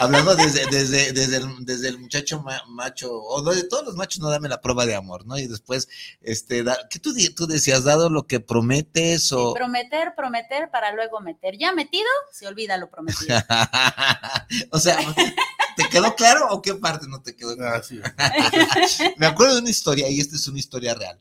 [0.01, 4.31] hablando desde, desde, desde, el, desde el muchacho macho, o de todos los machos, no
[4.31, 5.39] dame la prueba de amor, ¿no?
[5.39, 5.89] Y después,
[6.23, 7.85] este, ¿qué tú, tú decías?
[7.85, 9.55] ¿Dado lo que prometes o...?
[9.55, 11.57] prometer, prometer para luego meter.
[11.59, 13.37] Ya metido, se olvida lo prometido.
[14.71, 14.99] o sea,
[15.77, 17.83] ¿te quedó claro o qué parte no te quedó Ah,
[19.17, 21.21] me acuerdo de una historia, y esta es una historia real.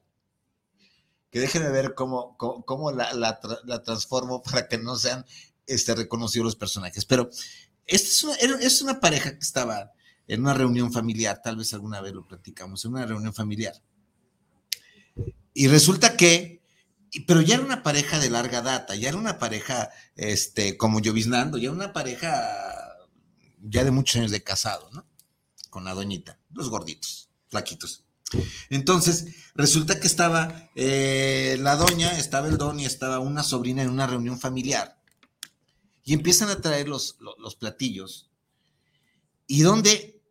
[1.29, 5.25] Que déjenme ver cómo, cómo, la, la, transformo para que no sean
[5.65, 7.05] este, reconocidos los personajes.
[7.05, 7.29] Pero
[7.85, 9.91] esta es una, es una pareja que estaba
[10.27, 13.73] en una reunión familiar, tal vez alguna vez lo platicamos, en una reunión familiar.
[15.53, 16.61] Y resulta que,
[17.27, 21.57] pero ya era una pareja de larga data, ya era una pareja, este, como lloviznando,
[21.57, 22.70] ya una pareja
[23.61, 25.05] ya de muchos años de casado, ¿no?
[25.69, 28.03] con la doñita, los gorditos, flaquitos.
[28.69, 33.89] Entonces, resulta que estaba eh, la doña, estaba el don y estaba una sobrina en
[33.89, 35.01] una reunión familiar.
[36.03, 38.29] Y empiezan a traer los, los, platillos.
[39.47, 40.21] Y donde,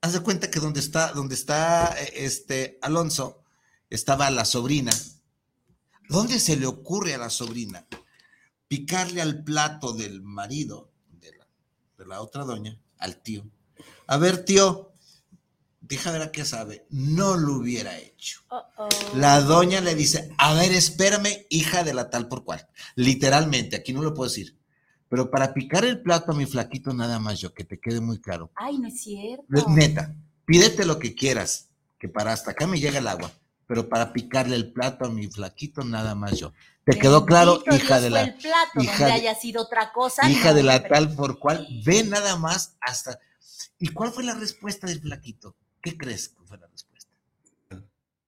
[0.00, 3.42] haz de cuenta que donde está, donde está eh, este Alonso,
[3.88, 4.92] estaba la sobrina.
[6.08, 7.86] ¿Dónde se le ocurre a la sobrina
[8.68, 10.89] picarle al plato del marido
[12.00, 13.44] de la, otra doña, al tío?
[14.06, 14.92] A ver, tío,
[15.80, 18.40] deja ver a qué sabe, no lo hubiera hecho.
[19.14, 22.66] La doña le dice, a ver, espérame, hija de la tal por cual.
[22.96, 24.56] Literalmente, aquí no lo puedo decir.
[25.10, 28.18] Pero para picar el plato a mi flaquito nada más yo, que te quede muy
[28.18, 28.50] claro.
[28.54, 29.44] Ay, no es cierto.
[29.68, 30.14] Neta,
[30.46, 33.30] pídete lo que quieras, que para hasta acá me llega el agua,
[33.66, 36.52] pero para picarle el plato a mi flaquito nada más yo.
[36.90, 38.22] ¿Te quedó claro, hija de la...
[38.22, 40.28] El plato hija haya sido otra cosa.
[40.28, 43.20] Hija de la tal por cual, ve nada más hasta...
[43.78, 45.56] ¿Y cuál fue la respuesta del flaquito?
[45.80, 47.12] ¿Qué crees que fue la respuesta?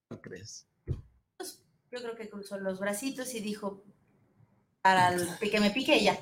[0.09, 0.65] ¿Qué crees?
[1.37, 3.83] Pues, yo creo que cruzó los bracitos y dijo,
[4.81, 6.17] para que me pique ella.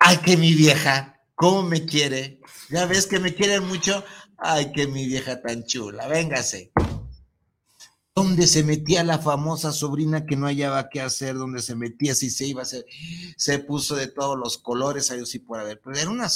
[0.00, 2.40] Ay, que mi vieja, ¿cómo me quiere?
[2.70, 4.04] Ya ves que me quiere mucho.
[4.36, 6.72] Ay, que mi vieja tan chula, véngase.
[8.16, 11.34] ¿Dónde se metía la famosa sobrina que no hallaba qué hacer?
[11.34, 12.14] ¿Dónde se metía?
[12.14, 12.86] Si se iba, se,
[13.36, 15.80] se puso de todos los colores, ahí sí por haber.
[15.80, 16.28] Pero era una,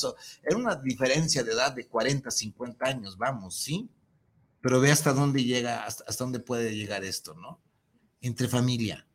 [0.42, 3.88] era una diferencia de edad de 40, 50 años, vamos, ¿sí?
[4.60, 7.60] Pero ve hasta dónde llega, hasta, dónde puede llegar esto, ¿no?
[8.20, 9.06] Entre familia.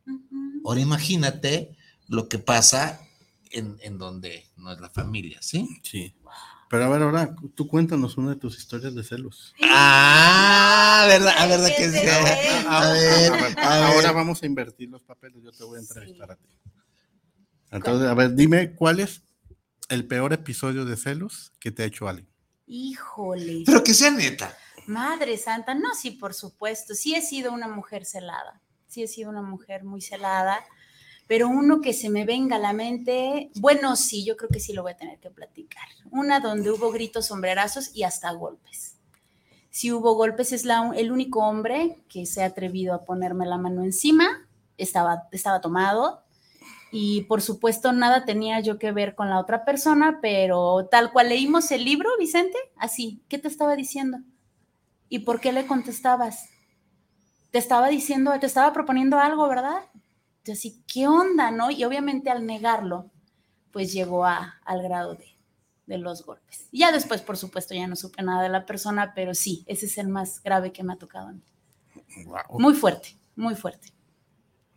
[0.64, 1.76] Ahora imagínate
[2.08, 3.06] lo que pasa
[3.50, 5.68] en, en donde no es la familia, ¿sí?
[5.82, 6.14] Sí.
[6.74, 9.54] Pero a ver, ahora tú cuéntanos una de tus historias de celos.
[9.62, 11.98] Ah, verdad, a verdad que sí.
[12.66, 16.48] A ver, ahora vamos a invertir los papeles, yo te voy a entrevistar a ti.
[17.70, 19.22] Entonces, a ver, dime cuál es
[19.88, 22.28] el peor episodio de celos que te ha hecho alguien.
[22.66, 23.62] Híjole.
[23.64, 24.52] Pero que sea neta.
[24.88, 26.96] Madre santa, no, sí, por supuesto.
[26.96, 28.60] Sí he sido una mujer celada.
[28.88, 30.64] sí he sido una mujer muy celada,
[31.26, 34.72] pero uno que se me venga a la mente, bueno, sí, yo creo que sí
[34.72, 35.84] lo voy a tener que platicar.
[36.10, 38.96] Una donde hubo gritos, sombrerazos y hasta golpes.
[39.70, 43.58] Si hubo golpes, es la, el único hombre que se ha atrevido a ponerme la
[43.58, 46.24] mano encima, estaba, estaba tomado,
[46.96, 51.30] y por supuesto nada tenía yo que ver con la otra persona, pero tal cual
[51.30, 54.18] leímos el libro, Vicente, así, ¿qué te estaba diciendo?
[55.08, 56.50] ¿Y por qué le contestabas?
[57.50, 59.82] Te estaba diciendo, te estaba proponiendo algo, ¿verdad?
[60.52, 61.70] Así, ¿qué onda, no?
[61.70, 63.10] Y obviamente al negarlo,
[63.70, 65.36] pues llegó a, al grado de,
[65.86, 66.68] de los golpes.
[66.70, 69.86] Y ya después, por supuesto, ya no supe nada de la persona, pero sí, ese
[69.86, 71.42] es el más grave que me ha tocado a mí.
[72.50, 73.93] Muy fuerte, muy fuerte.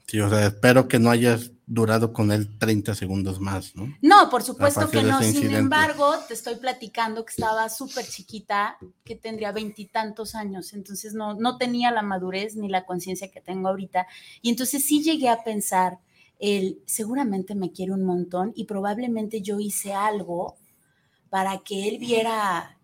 [0.07, 3.93] Sí, o sea, espero que no hayas durado con él 30 segundos más, ¿no?
[4.01, 5.21] No, por supuesto que no.
[5.21, 11.33] Sin embargo, te estoy platicando que estaba súper chiquita, que tendría veintitantos años, entonces no,
[11.33, 14.07] no tenía la madurez ni la conciencia que tengo ahorita.
[14.41, 15.99] Y entonces sí llegué a pensar,
[16.39, 20.55] él seguramente me quiere un montón y probablemente yo hice algo
[21.29, 22.76] para que él viera,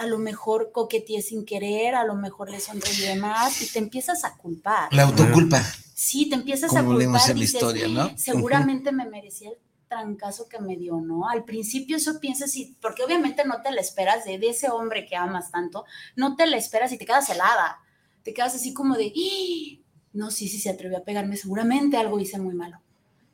[0.00, 4.24] a lo mejor coqueteé sin querer, a lo mejor le sonreí más y te empiezas
[4.24, 4.90] a culpar.
[4.94, 5.62] La autoculpa.
[5.94, 8.16] Sí, te empiezas a culpar y dices, historia, ¿no?
[8.16, 9.58] seguramente me merecía el
[9.88, 11.28] trancazo que me dio, ¿no?
[11.28, 15.16] Al principio eso piensas, y, porque obviamente no te la esperas de, ese hombre que
[15.16, 15.84] amas tanto,
[16.16, 17.80] no te la esperas y te quedas helada,
[18.22, 19.84] te quedas así como de, ¡Ah!
[20.14, 22.80] no, sí, sí se atrevió a pegarme, seguramente algo hice muy malo.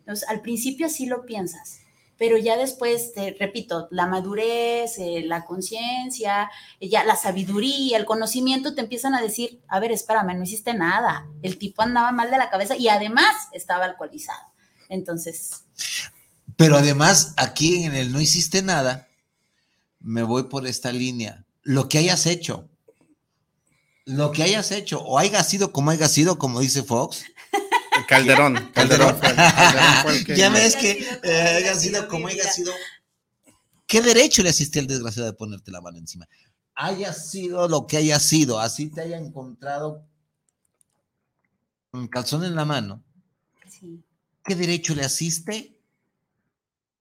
[0.01, 1.79] Entonces, al principio así lo piensas,
[2.19, 6.51] pero ya después, te repito, la madurez, eh, la conciencia,
[6.81, 10.75] eh, ya la sabiduría, el conocimiento te empiezan a decir, a ver, espérame, no hiciste
[10.75, 14.41] nada, el tipo andaba mal de la cabeza y además estaba alcoholizado.
[14.89, 15.65] Entonces...
[16.57, 19.09] Pero además, aquí en el no hiciste nada,
[20.01, 21.45] me voy por esta línea.
[21.63, 22.71] Lo que hayas hecho,
[24.07, 27.25] lo que hayas hecho, o haya sido como haya sido, como dice Fox,
[28.09, 28.71] Calderón.
[28.73, 29.17] Calderón.
[30.37, 32.73] ya ves que eh, haya sido como haya sido.
[33.87, 36.27] ¿Qué derecho le asiste al desgraciado de ponerte la mano encima?
[36.75, 40.07] Haya sido lo que haya sido, así te haya encontrado
[41.93, 43.03] un calzón en la mano.
[44.45, 45.81] ¿Qué derecho le asiste?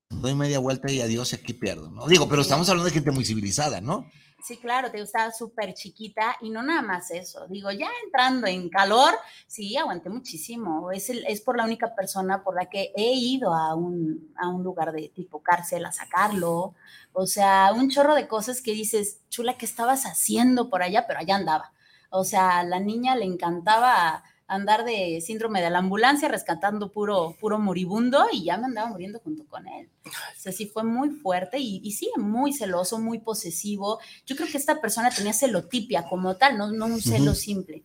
[0.10, 2.08] Doy media vuelta y adiós, aquí pierdo, ¿no?
[2.08, 4.10] Digo, pero estamos hablando de gente muy civilizada, ¿no?
[4.46, 7.48] Sí, claro, te estaba súper chiquita y no nada más eso.
[7.48, 9.16] Digo, ya entrando en calor,
[9.48, 10.92] sí, aguanté muchísimo.
[10.92, 14.64] Es, es por la única persona por la que he ido a un, a un
[14.64, 16.76] lugar de tipo cárcel a sacarlo.
[17.12, 21.08] O sea, un chorro de cosas que dices, chula, ¿qué estabas haciendo por allá?
[21.08, 21.74] Pero allá andaba.
[22.12, 27.36] O sea, a la niña le encantaba andar de síndrome de la ambulancia rescatando puro,
[27.40, 29.90] puro moribundo y ya me andaba muriendo junto con él.
[30.06, 34.00] O sea, sí fue muy fuerte y, y sí, muy celoso, muy posesivo.
[34.26, 37.84] Yo creo que esta persona tenía celotipia como tal, no, no un celo simple.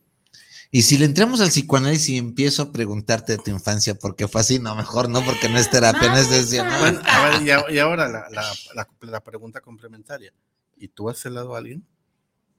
[0.72, 4.28] Y si le entramos al psicoanálisis y empiezo a preguntarte de tu infancia, ¿por qué
[4.28, 4.60] fue así?
[4.60, 6.68] No, mejor no, porque no es terapia, no, es decisión.
[6.78, 10.32] Bueno, a ver, y, ahora la, la, la, pregunta complementaria.
[10.76, 11.84] ¿Y tú has celado a alguien?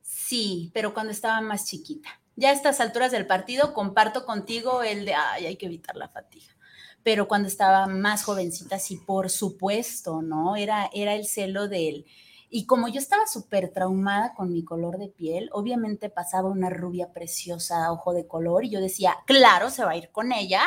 [0.02, 5.06] Sí, pero cuando estaba más chiquita ya a estas alturas del partido comparto contigo el
[5.06, 6.56] de, ay, hay que evitar la fatiga.
[7.04, 10.56] Pero cuando estaba más jovencita, sí, por supuesto, ¿no?
[10.56, 12.06] Era, era el celo de él.
[12.50, 17.12] Y como yo estaba súper traumada con mi color de piel, obviamente pasaba una rubia
[17.14, 20.62] preciosa, ojo de color, y yo decía, claro, se va a ir con ella,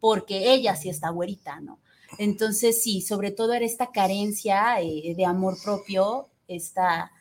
[0.00, 1.78] porque ella sí está güerita, ¿no?
[2.18, 7.12] Entonces, sí, sobre todo era esta carencia eh, de amor propio, esta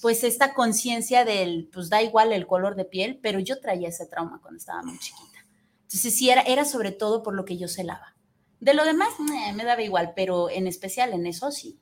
[0.00, 4.06] pues esta conciencia del, pues da igual el color de piel, pero yo traía ese
[4.06, 5.38] trauma cuando estaba muy chiquita.
[5.82, 8.14] Entonces sí, era, era sobre todo por lo que yo celaba.
[8.60, 9.10] De lo demás,
[9.54, 11.80] me daba igual, pero en especial en eso sí.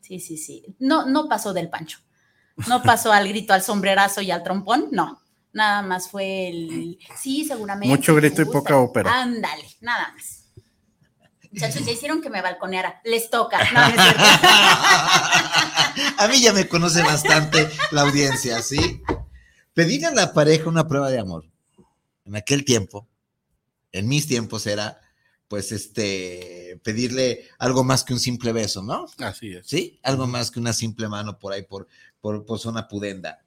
[0.00, 0.76] Sí, sí, sí.
[0.78, 1.98] No, no pasó del pancho.
[2.68, 5.20] No pasó al grito, al sombrerazo y al trompón, no.
[5.52, 7.94] Nada más fue el, sí, seguramente.
[7.94, 9.22] Mucho grito y poca ópera.
[9.22, 10.41] Ándale, nada más.
[11.52, 13.02] Muchachos, ya hicieron que me balconeara.
[13.04, 13.58] Les toca.
[16.18, 19.02] a mí ya me conoce bastante la audiencia, ¿sí?
[19.74, 21.44] Pedir a la pareja una prueba de amor.
[22.24, 23.06] En aquel tiempo,
[23.90, 24.98] en mis tiempos era,
[25.46, 29.06] pues, este, pedirle algo más que un simple beso, ¿no?
[29.18, 29.66] Así es.
[29.66, 31.86] Sí, algo más que una simple mano por ahí, por,
[32.22, 33.42] por, por zona pudenda.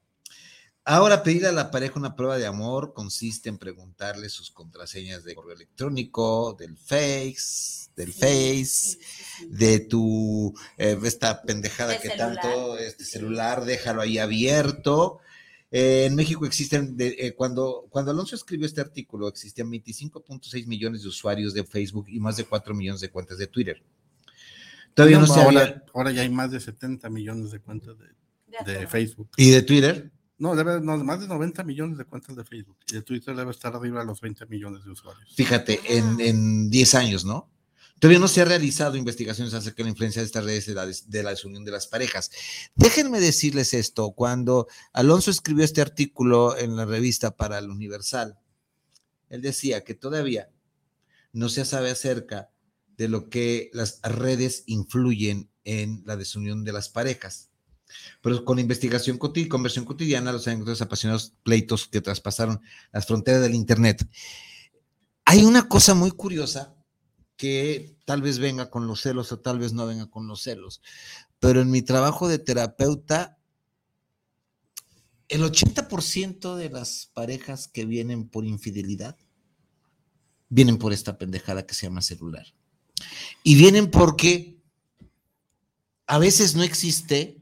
[0.83, 5.33] Ahora, pedir a la pareja una prueba de amor consiste en preguntarle sus contraseñas de
[5.33, 8.97] correo electrónico, del Face, del Face,
[9.49, 15.19] de tu, eh, esta pendejada que tanto, este celular, déjalo ahí abierto.
[15.71, 21.09] Eh, en México existen, eh, cuando, cuando Alonso escribió este artículo, existían 25.6 millones de
[21.09, 23.81] usuarios de Facebook y más de 4 millones de cuentas de Twitter.
[24.93, 28.87] Todavía no, se ahora, ahora ya hay más de 70 millones de cuentas de, de
[28.87, 29.29] Facebook.
[29.35, 30.11] ¿Y de Twitter?
[30.37, 32.77] No, debe, no, más de 90 millones de cuentas de Facebook.
[32.87, 35.33] Y de Twitter debe estar arriba de los 20 millones de usuarios.
[35.35, 37.49] Fíjate, en, en 10 años, ¿no?
[37.99, 41.29] Todavía no se ha realizado investigaciones acerca de la influencia de estas redes de la,
[41.29, 42.29] desunión de las parejas.
[42.75, 48.37] Déjenme decirles esto, cuando Alonso escribió este artículo en la revista para el Universal,
[49.29, 50.49] él decía que todavía
[51.31, 52.49] no se sabe acerca
[52.97, 57.49] de lo que las redes influyen en la desunión de las parejas.
[58.21, 63.55] Pero con investigación cotidiana, conversión cotidiana, los anécdotas apasionados pleitos que traspasaron las fronteras del
[63.55, 64.05] Internet.
[65.23, 66.74] Hay una cosa muy curiosa
[67.37, 70.81] que tal vez venga con los celos o tal vez no venga con los celos.
[71.39, 73.37] Pero en mi trabajo de terapeuta,
[75.27, 79.17] el 80% de las parejas que vienen por infidelidad
[80.49, 82.45] vienen por esta pendejada que se llama celular.
[83.43, 84.57] Y vienen porque
[86.07, 87.41] a veces no existe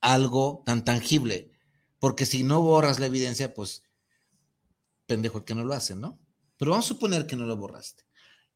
[0.00, 1.50] algo tan tangible,
[1.98, 3.82] porque si no borras la evidencia, pues
[5.06, 6.18] pendejo el que no lo hace, ¿no?
[6.56, 8.04] Pero vamos a suponer que no lo borraste.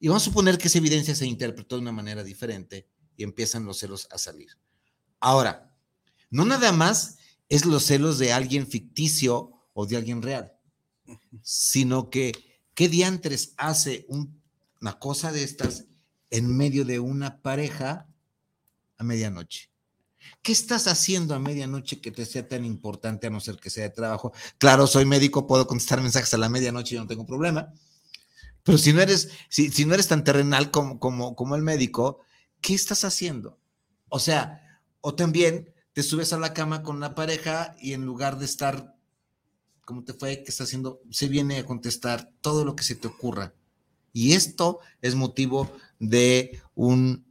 [0.01, 2.87] Y vamos a suponer que esa evidencia se interpretó de una manera diferente
[3.17, 4.49] y empiezan los celos a salir.
[5.21, 5.75] Ahora,
[6.31, 7.17] no nada más
[7.49, 10.53] es los celos de alguien ficticio o de alguien real,
[11.43, 12.33] sino que
[12.75, 15.87] qué diantres hace una cosa de estas
[16.31, 18.07] en medio de una pareja
[18.99, 19.71] a medianoche.
[20.43, 23.85] ¿Qué estás haciendo a medianoche que te sea tan importante a no ser que sea
[23.85, 24.33] de trabajo?
[24.59, 27.73] Claro, soy médico, puedo contestar mensajes a la medianoche y no tengo problema
[28.69, 32.21] pero si no eres, si, si no eres tan terrenal como, como, como el médico,
[32.61, 33.59] ¿qué estás haciendo?
[34.11, 38.39] O sea, o también te subes a la cama con una pareja y en lugar
[38.39, 38.95] de estar,
[39.87, 40.43] ¿cómo te fue?
[40.43, 41.01] ¿Qué está haciendo?
[41.11, 43.55] Se viene a contestar todo lo que se te ocurra.
[44.13, 47.25] Y esto es motivo de un,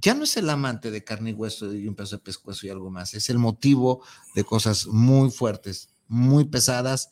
[0.00, 2.70] ya no es el amante de carne y hueso y un pedazo de pescuezo y
[2.70, 7.10] algo más, es el motivo de cosas muy fuertes, muy pesadas,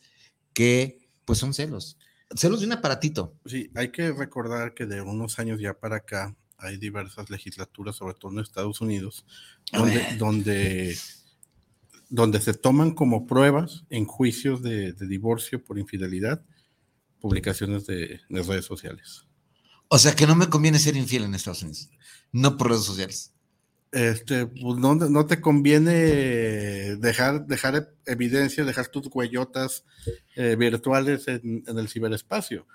[0.51, 1.95] que pues son celos
[2.35, 3.35] celos de un aparatito.
[3.45, 8.15] Sí, hay que recordar que de unos años ya para acá hay diversas legislaturas, sobre
[8.15, 9.25] todo en Estados Unidos,
[9.71, 10.95] donde,
[12.09, 16.43] donde, se toman como pruebas en juicios de, divorcio por infidelidad
[17.19, 19.25] publicaciones de, de, redes sociales.
[19.87, 21.89] O sea que no me conviene ser infiel en Estados Unidos,
[22.31, 23.33] no por redes sociales
[23.91, 25.93] este, pues no, te conviene
[26.97, 29.83] dejar, dejar evidencia, dejar tus huellotas
[30.35, 32.67] eh, virtuales en, el ciberespacio.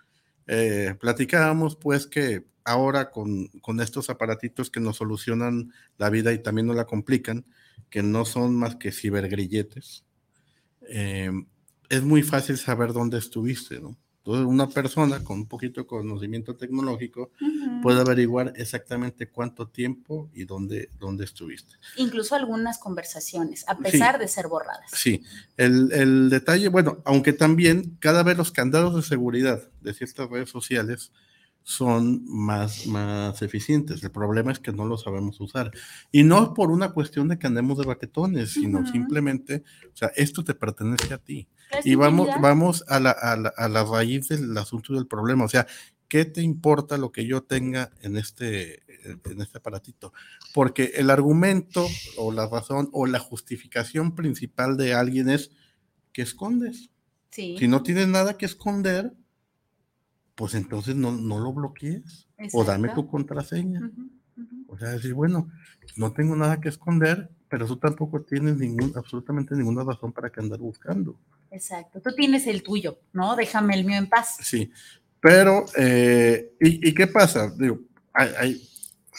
[0.47, 6.43] Eh, platicábamos pues que ahora con, con, estos aparatitos que nos solucionan la vida y
[6.43, 7.45] también nos la complican,
[7.91, 10.05] que no son más que cibergrilletes,
[10.89, 11.31] eh,
[11.89, 13.97] es muy fácil saber dónde estuviste, ¿no?
[14.27, 17.31] Entonces, una persona con un poquito de conocimiento tecnológico
[17.83, 21.75] puede averiguar exactamente cuánto tiempo y dónde, dónde estuviste.
[21.97, 24.91] Incluso algunas conversaciones, a pesar de ser borradas.
[24.95, 25.23] Sí,
[25.59, 30.49] el, el, detalle, bueno, aunque también cada vez los candados de seguridad de ciertas redes
[30.49, 31.13] sociales
[31.65, 34.05] son más, más eficientes.
[34.05, 35.73] El problema es que no lo sabemos usar.
[36.13, 40.45] Y no por una cuestión de que andemos de baquetones, sino simplemente, o sea, esto
[40.45, 41.49] te pertenece a ti.
[41.83, 45.45] Y vamos, vamos a la, a, la, a la raíz del asunto del problema.
[45.47, 45.67] O sea,
[46.07, 50.13] ¿qué te importa lo que yo tenga en este, en este aparatito?
[50.53, 51.87] Porque el argumento
[52.19, 55.51] o la razón o la justificación principal de alguien es
[56.13, 56.91] que escondes.
[57.31, 59.13] Si no tienes nada que esconder,
[60.35, 63.91] pues entonces no, no lo bloquees o dame tu contraseña.
[64.69, 65.49] O sea, decir, bueno,
[65.97, 70.41] no tengo nada que esconder, pero tú tampoco tienes ningún, absolutamente ninguna razón para que
[70.41, 71.17] andar buscando.
[71.51, 73.37] Exacto, tú tienes el tuyo, ¿no?
[73.37, 74.37] Déjame el mío en paz.
[74.41, 74.73] Sí,
[75.21, 77.51] pero, eh, ¿y, qué pasa?
[77.57, 77.79] Digo,
[78.13, 78.61] hay,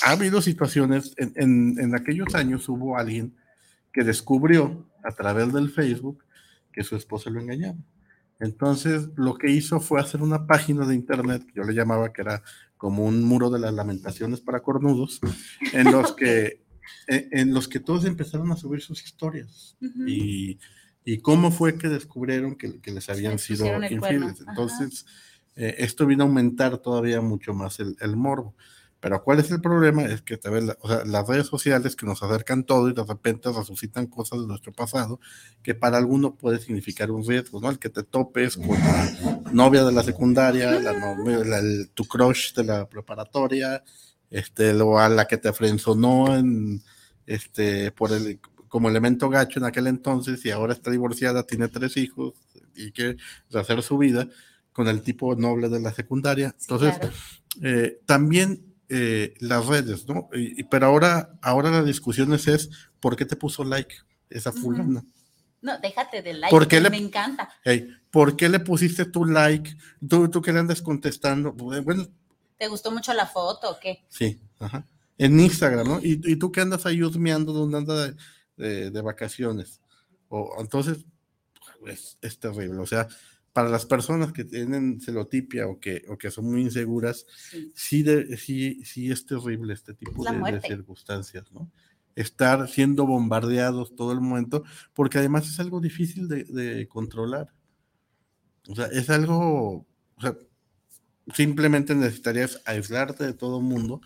[0.03, 3.33] ha habido situaciones, en, en, en aquellos años hubo alguien
[3.93, 6.25] que descubrió a través del Facebook
[6.73, 7.77] que su esposa lo engañaba.
[8.39, 12.21] Entonces, lo que hizo fue hacer una página de internet, que yo le llamaba que
[12.21, 12.43] era
[12.77, 15.21] como un muro de las lamentaciones para cornudos,
[15.73, 16.61] en los que,
[17.07, 19.77] en, los que todos empezaron a subir sus historias.
[20.05, 20.59] y,
[21.05, 24.43] y, cómo fue que descubrieron que, que les habían sido infieles.
[24.47, 25.05] Entonces,
[25.55, 28.55] eh, esto vino a aumentar todavía mucho más el, el morbo.
[29.05, 30.01] Pero ¿cuál es el problema?
[30.05, 30.39] Es que
[30.79, 34.47] o sea, las redes sociales que nos acercan todo y de repente resucitan cosas de
[34.47, 35.19] nuestro pasado
[35.61, 37.69] que para alguno puede significar un riesgo, ¿no?
[37.69, 41.61] El que te topes con la novia de la secundaria, la novia,
[41.93, 43.83] tu crush de la preparatoria,
[44.31, 46.81] este, o a la que te frenzonó en,
[47.27, 51.95] este, por el, como elemento gacho en aquel entonces y ahora está divorciada, tiene tres
[51.97, 52.33] hijos
[52.73, 53.17] y quiere
[53.53, 54.27] hacer su vida
[54.73, 56.55] con el tipo noble de la secundaria.
[56.59, 56.95] Entonces,
[57.61, 60.29] eh, también eh, las redes, ¿no?
[60.33, 62.69] Y, pero ahora, ahora la discusión es, es,
[62.99, 63.95] ¿por qué te puso like
[64.29, 65.03] esa fulana?
[65.61, 67.49] No, déjate de like, me encanta.
[68.11, 69.75] ¿Por qué le pusiste tu like?
[70.07, 71.51] ¿Tú, tú que le andas contestando?
[71.53, 72.07] Bueno,
[72.57, 74.05] ¿Te gustó mucho la foto o qué?
[74.07, 74.85] Sí, ajá.
[75.17, 75.99] En Instagram, ¿no?
[75.99, 78.15] Y, y tú que andas ahí husmeando donde andas
[78.57, 79.81] de, de, vacaciones.
[80.29, 81.05] O, entonces,
[81.87, 82.79] es, es terrible.
[82.79, 83.07] O sea,
[83.55, 87.25] para las personas que tienen celotipia o que, o que son muy inseguras,
[87.73, 88.03] sí,
[88.35, 91.71] sí, sí, es terrible este tipo de, circunstancias, ¿no?
[92.17, 97.53] Estar siendo bombardeados todo el momento, porque además es algo difícil de, controlar.
[98.67, 100.35] O sea, es algo, o sea,
[101.33, 104.01] simplemente necesitarías aislarte de todo el mundo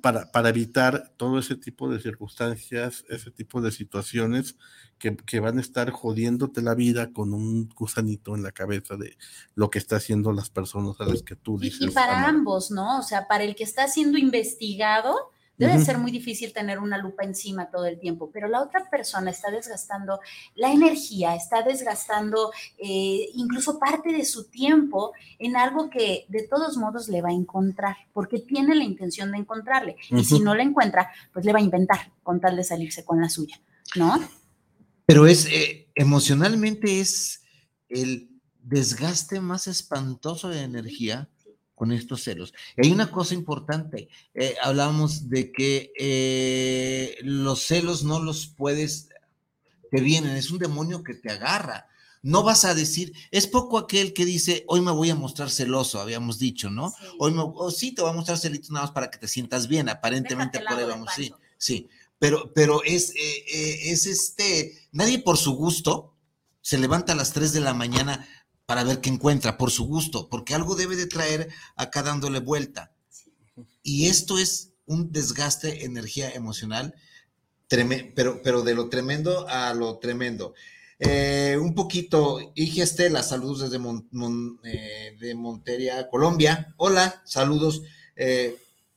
[0.00, 4.56] para, para, evitar todo ese tipo de circunstancias, ese tipo de situaciones
[4.98, 9.16] que, van a estar jodiéndote la vida con un gusanito en la cabeza de
[9.54, 11.80] lo que está haciendo las personas a las que tú dices.
[11.80, 12.98] Y, para ambos, ¿no?
[12.98, 17.22] O sea, para el que está siendo investigado, debe ser muy difícil tener una lupa
[17.22, 20.20] encima todo el tiempo, pero la otra persona está desgastando
[20.54, 26.78] la energía, está desgastando eh, incluso parte de su tiempo en algo que de todos
[26.78, 29.96] modos le va a encontrar, porque tiene la intención de encontrarle.
[30.10, 33.20] Y si no la encuentra, pues le va a inventar con tal de salirse con
[33.20, 33.60] la suya,
[33.96, 34.18] ¿no?
[35.04, 37.42] Pero es, eh, emocionalmente es
[37.90, 38.30] el
[38.62, 41.28] desgaste más espantoso de energía
[41.80, 42.52] con estos celos.
[42.76, 49.08] Y hay una cosa importante, eh, hablábamos de que eh, los celos no los puedes,
[49.90, 51.88] te vienen, es un demonio que te agarra.
[52.20, 56.02] No vas a decir, es poco aquel que dice, hoy me voy a mostrar celoso,
[56.02, 56.92] habíamos dicho, ¿no?
[57.18, 59.66] Hoy me, oh, sí, te voy a mostrar celito nada más para que te sientas
[59.66, 65.38] bien, aparentemente por ahí vamos, sí, sí pero, pero es, eh, es este, nadie por
[65.38, 66.14] su gusto
[66.60, 68.28] se levanta a las 3 de la mañana
[68.70, 72.92] para ver qué encuentra, por su gusto, porque algo debe de traer acá dándole vuelta.
[73.82, 76.94] Y esto es un desgaste, energía emocional,
[77.66, 80.54] pero, pero de lo tremendo a lo tremendo.
[81.00, 86.72] Eh, un poquito, hija Estela, saludos desde de Montería, Colombia.
[86.76, 87.82] Hola, saludos,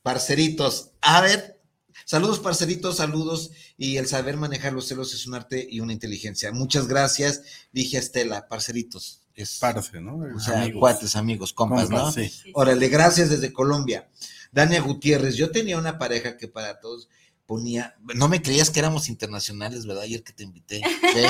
[0.04, 0.92] parceritos.
[1.00, 1.60] A ver,
[2.06, 3.50] Saludos, parceritos, saludos.
[3.76, 6.52] Y el saber manejar los celos es un arte y una inteligencia.
[6.52, 9.23] Muchas gracias, dije Estela, parceritos.
[9.34, 10.18] Es, Parce, ¿no?
[10.36, 10.80] O sea, amigos.
[10.80, 12.12] cuates, amigos, compas, ¿no?
[12.12, 12.30] Sí.
[12.54, 14.08] Órale, gracias desde Colombia.
[14.52, 17.08] Dania Gutiérrez, yo tenía una pareja que para todos
[17.46, 20.04] ponía, no me creías que éramos internacionales, ¿verdad?
[20.04, 20.82] Ayer que te invité.
[21.14, 21.26] ¿Ve?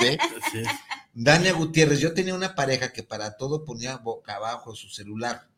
[0.00, 0.18] ¿Ve?
[1.14, 5.48] Dania Gutiérrez, yo tenía una pareja que para todo ponía boca abajo su celular.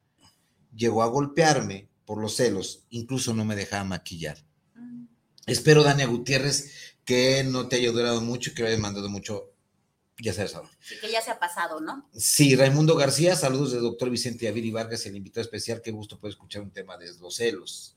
[0.75, 4.39] Llegó a golpearme por los celos, incluso no me dejaba maquillar.
[4.75, 5.05] Mm.
[5.47, 9.52] Espero, Dania Gutiérrez, que no te haya durado mucho y que hayas mandado mucho,
[10.19, 10.71] ya sabes ahora.
[10.81, 12.09] Sí, que ya se ha pasado, ¿no?
[12.17, 16.33] Sí, Raimundo García, saludos del doctor Vicente Aviri Vargas, el invitado especial, qué gusto poder
[16.33, 17.97] escuchar un tema de los celos.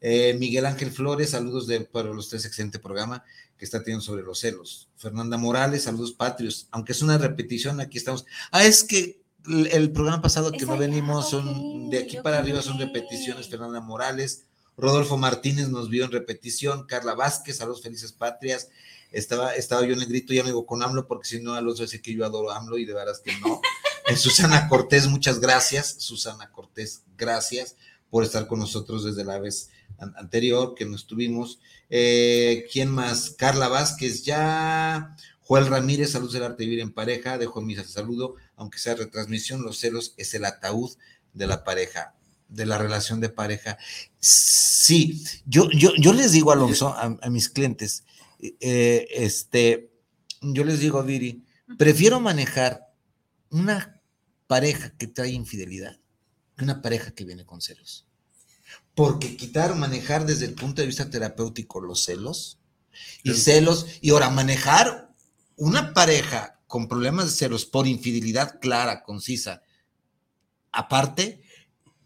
[0.00, 3.24] Eh, Miguel Ángel Flores, saludos de, para los tres, excelente programa
[3.56, 4.88] que está teniendo sobre los celos.
[4.96, 8.26] Fernanda Morales, saludos patrios, aunque es una repetición, aquí estamos.
[8.50, 9.22] Ah, es que
[9.70, 13.48] el programa pasado que no venimos son de aquí para arriba son repeticiones.
[13.48, 14.46] Fernanda Morales,
[14.76, 18.68] Rodolfo Martínez nos vio en repetición, Carla Vázquez, a los felices patrias.
[19.12, 21.78] Estaba, estaba yo en el grito, ya me digo con AMLO, porque si no, los
[21.78, 23.60] dice que yo adoro AMLO y de veras que no.
[24.16, 25.96] Susana Cortés, muchas gracias.
[25.98, 27.76] Susana Cortés, gracias
[28.10, 29.70] por estar con nosotros desde la vez
[30.16, 31.60] anterior que nos tuvimos.
[31.88, 33.30] Eh, ¿Quién más?
[33.30, 35.16] Carla Vázquez, ya.
[35.40, 39.62] Joel Ramírez, saludos del arte de vivir en pareja, dejo mi saludo aunque sea retransmisión,
[39.62, 40.92] los celos es el ataúd
[41.34, 42.14] de la pareja,
[42.48, 43.76] de la relación de pareja.
[44.20, 48.04] Sí, yo, yo, yo les digo, Alonso, a, mis clientes,
[48.42, 49.92] eh, este,
[50.40, 51.44] yo les digo, Viri,
[51.78, 52.92] prefiero manejar
[53.50, 54.00] una
[54.46, 55.98] pareja que trae infidelidad
[56.56, 58.06] que una pareja que viene con celos.
[58.94, 62.58] Porque quitar, manejar desde el punto de vista terapéutico los celos
[63.22, 65.14] y celos, y ahora manejar
[65.56, 69.62] una pareja con problemas de celos por infidelidad clara, concisa.
[70.72, 71.42] Aparte,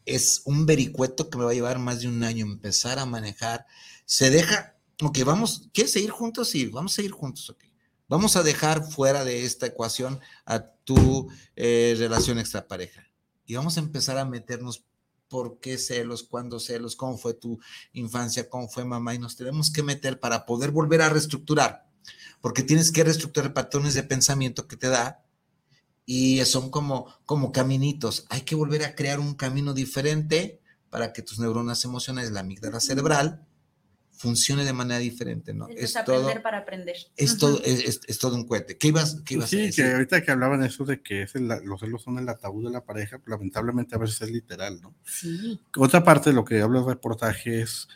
[0.04, 3.66] es un vericueto que me va a llevar más de un año empezar a manejar.
[4.04, 6.48] Se deja, ok, vamos, ¿quieres seguir juntos?
[6.48, 7.64] Sí, vamos a seguir juntos, ok.
[8.08, 13.08] Vamos a dejar fuera de esta ecuación a tu eh, relación extrapareja.
[13.46, 14.84] Y vamos a empezar a meternos
[15.28, 17.58] por qué celos, cuándo celos, cómo fue tu
[17.92, 21.86] infancia, cómo fue mamá, y nos tenemos que meter para poder volver a reestructurar
[22.40, 25.24] porque tienes que reestructurar patrones de pensamiento que te da
[26.04, 28.26] y son como, como caminitos.
[28.28, 32.80] Hay que volver a crear un camino diferente para que tus neuronas emocionales, la amígdala
[32.80, 33.44] cerebral,
[34.16, 35.68] funcione de manera diferente, ¿no?
[35.68, 36.96] Es, aprender para aprender.
[37.16, 38.76] Es, todo, es, todo un cohete.
[38.78, 39.84] ¿Qué ibas, qué ibas sí, a decir?
[39.84, 42.84] que ahorita que hablaban eso de que es los celos son el ataúd de la
[42.84, 44.94] pareja, lamentablemente a veces es literal, ¿no?
[45.04, 45.60] Sí.
[45.76, 47.88] Otra parte de lo que habla el reportaje es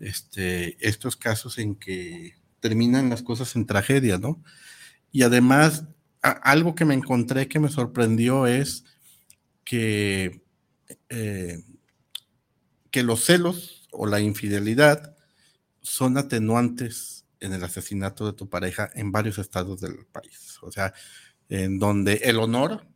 [0.00, 4.42] este, estos casos en que terminan las cosas en tragedia, ¿no?
[5.12, 5.84] Y además,
[6.22, 8.84] algo que me encontré que me sorprendió es
[9.64, 10.42] que,
[11.10, 11.62] eh,
[12.90, 15.15] que los celos o la infidelidad
[15.86, 20.58] son atenuantes en el asesinato de tu pareja en varios estados del país.
[20.62, 20.92] O sea,
[21.48, 22.88] en donde el honor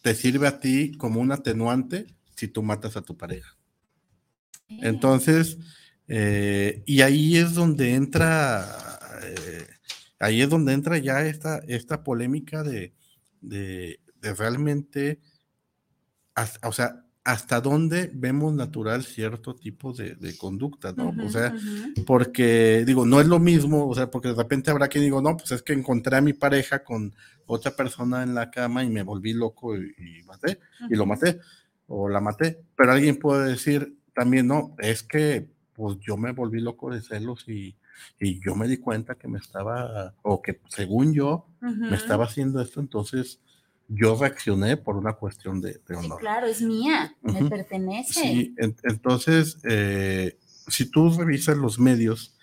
[0.00, 3.58] te sirve a ti como un atenuante si tú matas a tu pareja.
[4.68, 5.58] Entonces,
[6.06, 9.66] eh, y ahí es donde entra, eh,
[10.18, 12.94] ahí es donde entra ya esta, esta polémica de,
[13.42, 15.20] de, realmente,
[16.62, 21.14] o sea, hasta dónde vemos natural cierto tipo de, conducta, ¿no?
[21.22, 21.54] o sea,
[22.06, 25.36] porque digo, no es lo mismo, o sea, porque de repente habrá quien digo, no,
[25.36, 27.12] pues es que encontré a mi pareja con
[27.44, 30.58] otra persona en la cama y me volví loco y, maté,
[30.88, 31.38] y lo maté,
[31.86, 36.62] o la maté, pero alguien puede decir también, no, es que pues yo me volví
[36.62, 37.76] loco de celos y,
[38.18, 42.62] y yo me di cuenta que me estaba, o que según yo, me estaba haciendo
[42.62, 43.42] esto, entonces
[43.88, 46.18] yo reaccioné por una cuestión de, honor.
[46.18, 48.20] Sí, claro, es mía, me pertenece.
[48.20, 52.36] Sí, entonces, eh, si tú revisas los medios,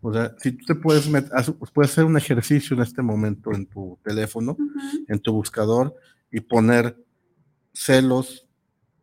[0.00, 1.30] o sea, si tú te puedes meter,
[1.74, 4.56] puedes hacer un ejercicio en este momento en tu teléfono,
[5.06, 5.94] en tu buscador,
[6.30, 6.96] y poner
[7.74, 8.48] celos,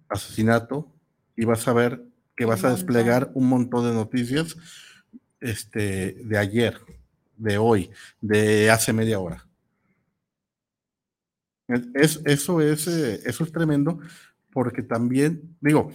[0.10, 0.91] asesinato,
[1.36, 2.04] y vas a ver
[2.36, 4.58] que vas a desplegar un montón de noticias
[5.39, 6.80] este, de ayer,
[7.38, 7.91] de hoy,
[8.22, 9.48] de hace media hora.
[11.93, 13.99] Es, eso, es, eh, eso es tremendo
[14.51, 15.91] porque también, digo,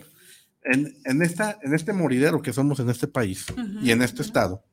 [0.64, 3.46] en, esta, en este moridero que somos en este país
[3.82, 4.64] y en este estado,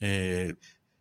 [0.00, 0.54] eh,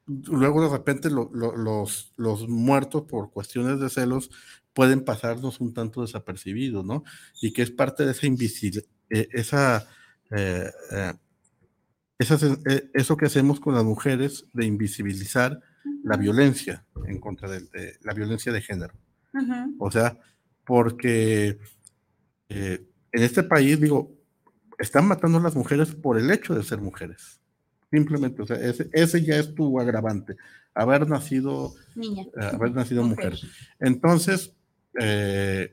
[0.05, 4.29] luego de repente los, los muertos por cuestiones de celos
[4.73, 7.03] pueden pasarnos un tanto desapercibidos, ¿no?
[7.41, 9.87] Y que es parte de esa invisibilidad, eh, esa,
[12.93, 15.59] eso que hacemos con las mujeres de invisibilizar
[16.03, 18.93] la violencia en contra de la violencia de género.
[19.79, 20.17] O sea,
[20.65, 21.57] porque
[22.49, 24.11] eh, en este país, digo,
[24.77, 27.39] están matando a las mujeres por el hecho de ser mujeres.
[27.91, 30.35] Simplemente, o sea, ese, ya es tu agravante,
[30.73, 32.23] haber nacido, Niña.
[32.23, 33.37] Eh, haber nacido mujer.
[33.79, 34.53] Entonces,
[34.99, 35.71] eh,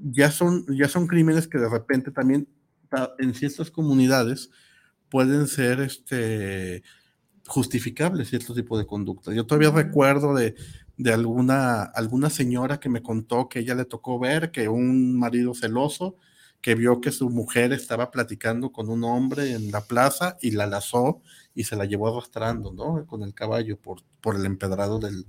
[0.00, 2.48] ya, son, ya son crímenes que de repente también
[3.18, 4.50] en ciertas comunidades
[5.08, 6.82] pueden ser este,
[7.46, 9.32] justificables cierto tipo de conducta.
[9.32, 10.54] Yo todavía recuerdo de,
[10.96, 15.54] de alguna, alguna señora que me contó que ella le tocó ver que un marido
[15.54, 16.16] celoso
[16.60, 20.66] que vio que su mujer estaba platicando con un hombre en la plaza y la
[20.66, 21.22] lazó
[21.54, 23.06] y se la llevó arrastrando, ¿no?
[23.06, 25.26] Con el caballo por, por el empedrado del,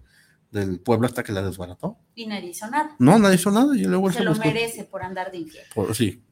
[0.84, 2.00] pueblo hasta que la desbarató.
[2.16, 2.96] Y nadie hizo nada.
[2.98, 3.76] No, nadie hizo nada.
[3.78, 5.66] Y luego se lo merece por andar de infiel.
[5.94, 6.24] sí.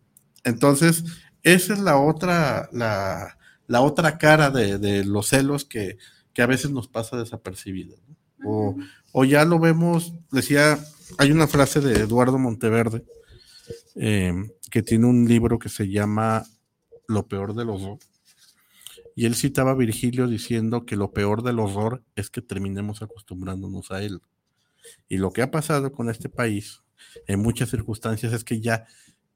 [0.43, 1.03] Entonces,
[1.43, 5.97] esa es la otra, la, la otra cara de, los celos que,
[6.33, 7.95] que, a veces nos pasa desapercibida.
[8.43, 8.75] O,
[9.17, 10.77] o ya lo vemos, decía,
[11.17, 13.05] hay una frase de Eduardo Monteverde
[13.95, 14.33] eh,
[14.69, 16.45] que tiene un libro que se llama
[17.07, 17.97] Lo peor del horror.
[19.15, 23.89] Y él citaba a Virgilio diciendo que lo peor del horror es que terminemos acostumbrándonos
[23.91, 24.19] a él.
[25.07, 26.83] Y lo que ha pasado con este país
[27.25, 28.85] en muchas circunstancias es que ya,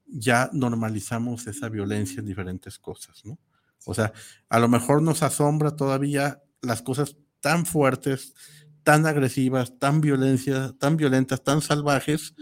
[0.06, 3.38] ya normalizamos esa violencia en diferentes cosas, ¿no?
[3.86, 4.12] O sea,
[4.50, 8.34] a lo mejor nos asombra todavía las cosas tan fuertes,
[8.90, 12.34] tan agresivas, tan violencia, tan violentas, tan salvajes,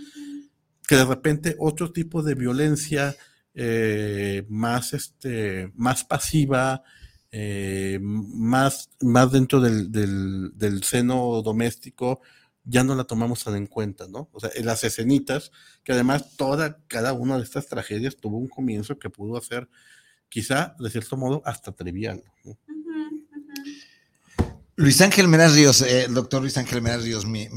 [0.86, 3.14] que de repente otro tipo de violencia
[3.52, 6.82] eh, más, este, más pasiva,
[7.30, 12.22] eh, más, más dentro del, del, seno doméstico,
[12.64, 14.30] ya no la tomamos tan en cuenta, ¿no?
[14.32, 15.52] O sea, en las escenitas,
[15.84, 19.68] que además toda, cada una de estas tragedias tuvo un comienzo que pudo hacer,
[20.30, 22.24] quizá, de cierto modo, hasta trivial.
[22.42, 22.56] ¿no?
[24.80, 27.48] Luis Ángel Meraz Ríos, eh, doctor Luis Ángel Meraz Ríos, mi,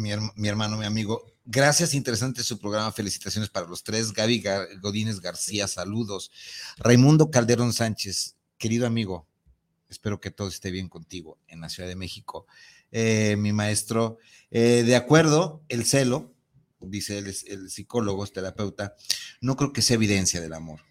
[0.44, 1.24] hermano, mi amigo.
[1.46, 2.92] Gracias, interesante su programa.
[2.92, 4.12] Felicitaciones para los tres.
[4.12, 4.44] Gaby
[4.82, 6.32] Godínez García, saludos.
[6.78, 9.28] Raimundo Calderón Sánchez, querido amigo,
[9.88, 12.48] espero que todo esté bien contigo en la Ciudad de México.
[12.92, 14.18] Eh, mi maestro,
[14.50, 16.34] eh, de acuerdo, el celo,
[16.80, 18.96] dice el, psicólogo, terapeuta,
[19.42, 20.82] no creo que sea evidencia del amor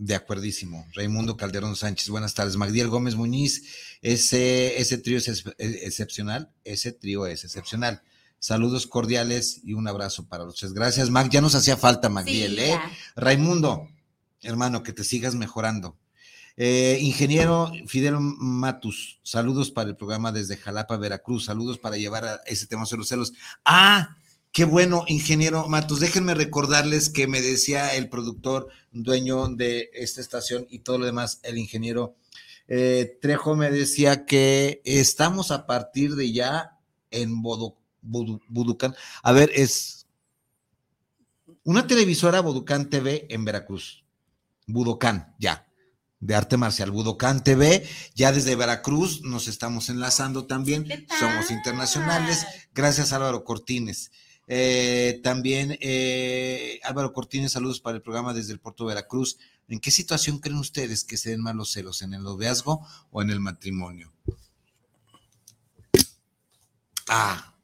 [0.00, 0.86] de acuerdísimo.
[0.94, 2.56] Raimundo Calderón Sánchez, buenas tardes.
[2.56, 5.28] Magdiel Gómez Muñiz, ese, ese trío es
[5.58, 8.02] excepcional, ese trío es excepcional.
[8.38, 10.72] Saludos cordiales y un abrazo para los tres.
[10.72, 11.28] Gracias, Mag.
[11.28, 12.80] Ya nos hacía falta, Magdiel, ¿eh?
[13.14, 13.90] Raimundo,
[14.40, 15.98] hermano, que te sigas mejorando.
[16.56, 21.44] Eh, ingeniero Fidel Matus, saludos para el programa desde Jalapa, Veracruz.
[21.44, 23.34] Saludos para llevar a ese tema sobre los celos.
[23.66, 24.16] Ah,
[24.52, 26.00] Qué bueno, ingeniero Matos.
[26.00, 31.40] Déjenme recordarles que me decía el productor, dueño de esta estación y todo lo demás,
[31.44, 32.16] el ingeniero
[32.72, 36.78] eh, Trejo me decía que estamos a partir de ya
[37.10, 38.94] en Buducán.
[39.24, 40.06] A ver, es
[41.64, 44.04] una televisora Buducán TV en Veracruz.
[44.68, 45.66] Budokan, ya,
[46.20, 46.92] de arte marcial.
[46.92, 47.84] Budokan TV,
[48.14, 50.86] ya desde Veracruz nos estamos enlazando también.
[51.18, 52.46] Somos internacionales.
[52.72, 54.12] Gracias Álvaro Cortines.
[54.52, 59.38] Eh, también eh, Álvaro Cortines, saludos para el programa desde el puerto Veracruz.
[59.68, 62.02] ¿En qué situación creen ustedes que se den más los celos?
[62.02, 64.12] ¿En el noviazgo o en el matrimonio?
[67.08, 67.54] Ah.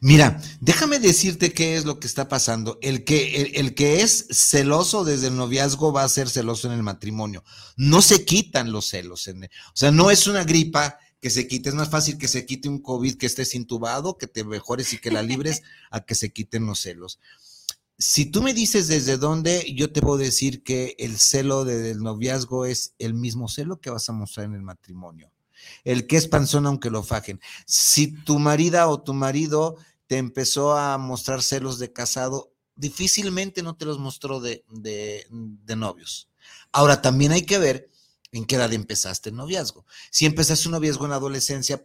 [0.00, 2.78] Mira, déjame decirte qué es lo que está pasando.
[2.80, 6.84] El que, el, que es celoso desde el noviazgo va a ser celoso en el
[6.84, 7.42] matrimonio.
[7.76, 9.26] No se quitan los celos.
[9.26, 9.32] o
[9.74, 11.68] sea, no es una gripa que se quite.
[11.68, 14.98] Es más fácil que se quite un COVID que estés intubado, que te mejores y
[14.98, 17.18] que la libres, a que se quiten los celos.
[17.98, 22.66] Si tú me dices desde dónde, yo te puedo decir que el celo del noviazgo
[22.66, 25.30] es el mismo celo que vas a mostrar en el matrimonio
[25.84, 27.40] el que es panzón aunque lo fajen.
[27.66, 33.76] Si tu marida o tu marido te empezó a mostrar celos de casado, difícilmente no
[33.76, 34.64] te los mostró de,
[35.76, 36.28] novios.
[36.72, 37.90] Ahora, también hay que ver
[38.38, 39.86] en qué edad empezaste el noviazgo.
[40.10, 41.82] Si empezaste un noviazgo en adolescencia,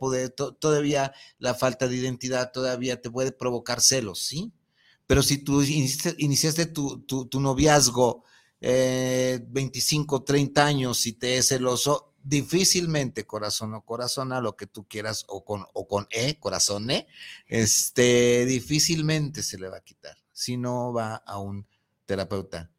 [0.60, 4.52] todavía la falta de identidad todavía te puede provocar celos, ¿sí?
[5.08, 8.24] Pero si tú iniciaste, tu, noviazgo
[8.62, 14.68] 25, eh, 30 años y te es celoso, difícilmente corazón o corazón a lo que
[14.68, 17.08] tú quieras o con, o con E, corazón E,
[17.48, 21.68] este, difícilmente se le va a quitar si no va a un
[22.06, 22.72] terapeuta.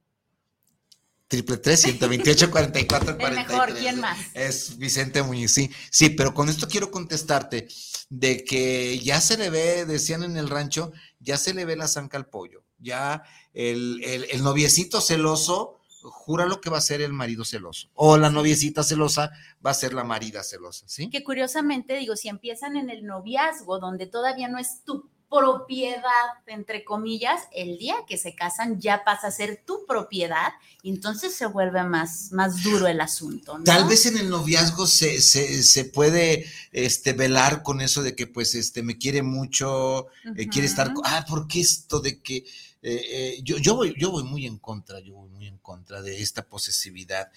[1.33, 3.49] Triple tres, 128, 44, 43.
[3.49, 4.19] mejor, ¿quién más?
[4.35, 5.71] Es Vicente Muñiz, sí.
[5.91, 7.69] Sí, pero con esto quiero contestarte
[8.11, 11.89] de que ya se le ve, decían en el rancho, ya se le ve la
[11.89, 12.65] zanca al pollo.
[12.79, 13.23] Ya
[13.55, 17.89] el, el, el noviecito celoso, jura lo que va a ser el marido celoso.
[17.95, 19.31] O la noviecita celosa
[19.65, 21.09] va a ser la marida celosa, ¿sí?
[21.09, 26.03] Que curiosamente, digo, si empiezan en el noviazgo, donde todavía no es tu propiedad,
[26.47, 30.53] entre comillas, el día que se casan ya pasa a ser tu propiedad
[30.83, 33.59] y entonces se vuelve más, más duro el asunto.
[33.65, 38.55] Tal vez en el noviazgo se, se, puede este, velar con eso de que pues
[38.55, 42.45] este, me quiere mucho, eh, quiere estar, ah, porque esto de que eh,
[42.83, 46.21] eh, yo, yo, voy, yo voy muy en contra, yo voy muy en contra de
[46.21, 47.31] esta posesividad.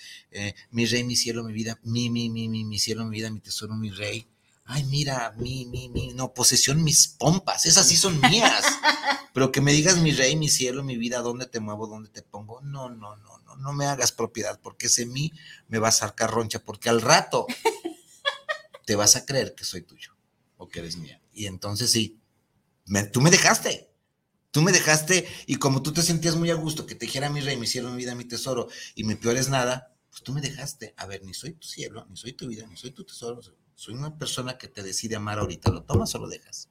[0.71, 3.39] Mi rey, mi cielo, mi vida, mi, mi, mi, mi, mi cielo, mi vida, mi
[3.39, 4.27] tesoro, mi rey.
[4.67, 8.65] Ay, mira, mi, mi, mi, no, posesión, mis pompas, esas sí son mías.
[9.33, 12.23] Pero que me digas mi rey, mi cielo, mi vida, dónde te muevo, dónde te
[12.23, 12.61] pongo.
[12.61, 15.31] No, no, no, no, no me hagas propiedad, porque ese mí
[15.67, 17.45] me va a sacar roncha, porque al rato
[18.85, 20.15] te vas a creer que soy tuyo
[20.57, 21.21] o que eres mía.
[21.31, 22.19] Y entonces sí,
[23.11, 23.91] tú me dejaste.
[24.49, 27.41] Tú me dejaste y como tú te sentías muy a gusto que te dijera mi
[27.41, 30.39] rey, mi cielo, mi vida, mi tesoro y mi peor es nada, pues tú me
[30.39, 30.93] dejaste.
[30.95, 33.41] A ver, ni soy tu cielo, ni soy tu vida, ni soy tu tesoro.
[33.75, 35.69] Soy una persona que te decide amar ahorita.
[35.71, 36.69] ¿Lo tomas o lo dejas?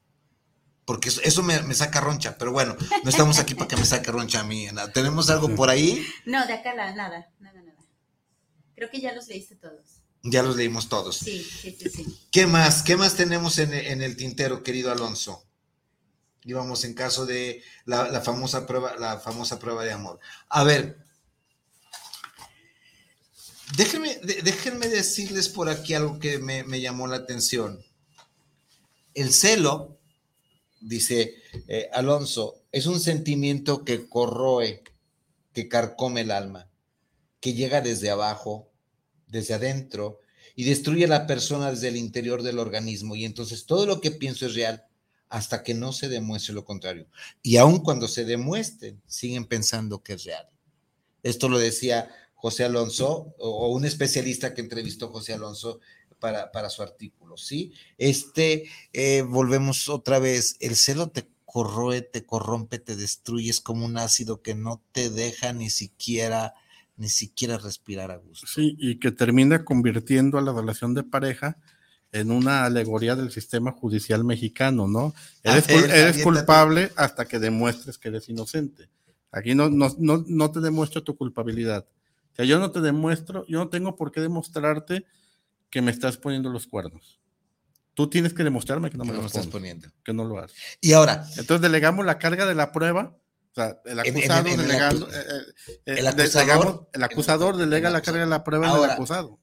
[0.85, 4.41] Porque eso, me, saca roncha, pero bueno, no estamos aquí para que me saque roncha
[4.41, 4.67] a mí.
[4.93, 6.05] ¿Tenemos algo por ahí?
[6.25, 7.75] No, de acá nada, nada, nada.
[8.75, 10.01] Creo que ya los leíste todos.
[10.21, 11.17] Ya los leímos todos.
[11.17, 12.19] Sí, sí, sí, sí.
[12.31, 12.83] ¿Qué más?
[12.83, 15.45] ¿Qué más tenemos en, en el tintero, querido Alonso?
[16.45, 20.19] íbamos en caso de la, famosa prueba, la famosa prueba de amor.
[20.49, 21.04] A ver,
[23.77, 27.83] déjenme, déjenme decirles por aquí algo que me, llamó la atención.
[29.13, 29.97] El celo,
[30.81, 31.35] dice
[31.67, 34.83] eh, Alonso, es un sentimiento que corroe,
[35.53, 36.69] que carcome el alma,
[37.39, 38.71] que llega desde abajo,
[39.27, 40.19] desde adentro,
[40.55, 43.15] y destruye a la persona desde el interior del organismo.
[43.15, 44.85] Y entonces todo lo que pienso es real
[45.29, 47.07] hasta que no se demuestre lo contrario.
[47.41, 50.47] Y aun cuando se demuestre, siguen pensando que es real.
[51.23, 52.09] Esto lo decía
[52.45, 55.79] José Alonso, o, un especialista que entrevistó José Alonso
[56.19, 57.73] para, para su artículo, ¿sí?
[57.97, 63.83] Este, eh, volvemos otra vez, el celo te corroe, te corrompe, te destruye, es como
[63.83, 66.53] un ácido que no te deja ni siquiera
[66.97, 68.45] ni siquiera respirar a gusto.
[68.45, 71.57] Sí, y que termina convirtiendo a la relación de pareja
[72.11, 75.15] en una alegoría del sistema judicial mexicano, ¿no?
[75.43, 78.87] Ah, eres, culpable hasta que demuestres que eres inocente.
[79.31, 81.85] Aquí no, no, no, te demuestro tu culpabilidad.
[82.35, 85.05] O sea, yo no te demuestro, yo no tengo por qué demostrarte
[85.69, 87.21] que me estás poniendo los cuernos.
[87.93, 89.87] Tú tienes que demostrarme que no me los estás poniendo.
[90.03, 90.57] Que no lo haces.
[90.81, 91.25] Y ahora.
[91.37, 93.15] Entonces delegamos la carga de la prueba.
[93.51, 95.07] O sea, el acusado delegando.
[95.85, 99.39] el, acusador, delega la carga de la prueba en el acusado.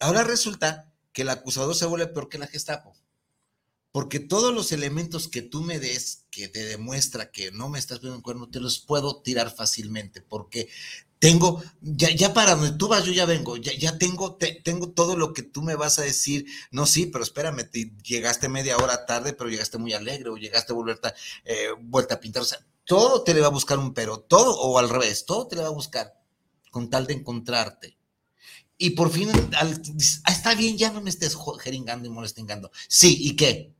[0.00, 2.96] Ahora resulta que el acusador se vuelve peor que la Gestapo.
[3.92, 7.98] Porque todos los elementos que tú me des que te demuestra que no me estás
[7.98, 10.20] poniendo un cuerno, te los puedo tirar fácilmente.
[10.20, 10.68] Porque
[11.20, 15.16] tengo, ya, ya para donde tú vas, yo ya vengo, ya, ya tengo, tengo todo
[15.18, 16.46] lo que tú me vas a decir.
[16.70, 20.72] No, sí, pero espérame, te, llegaste media hora tarde, pero llegaste muy alegre, o llegaste
[20.72, 21.12] a volverte,
[21.44, 22.42] eh, vuelta a pintar.
[22.42, 25.46] O sea, todo te le va a buscar un pero, todo, o al revés, todo
[25.46, 26.18] te le va a buscar
[26.70, 27.98] con tal de encontrarte.
[28.78, 29.28] Y por fin,
[29.60, 29.68] ah,
[30.32, 32.70] está bien, ya no me estés jeringando y molestingando.
[32.88, 33.74] Sí, ¿y qué?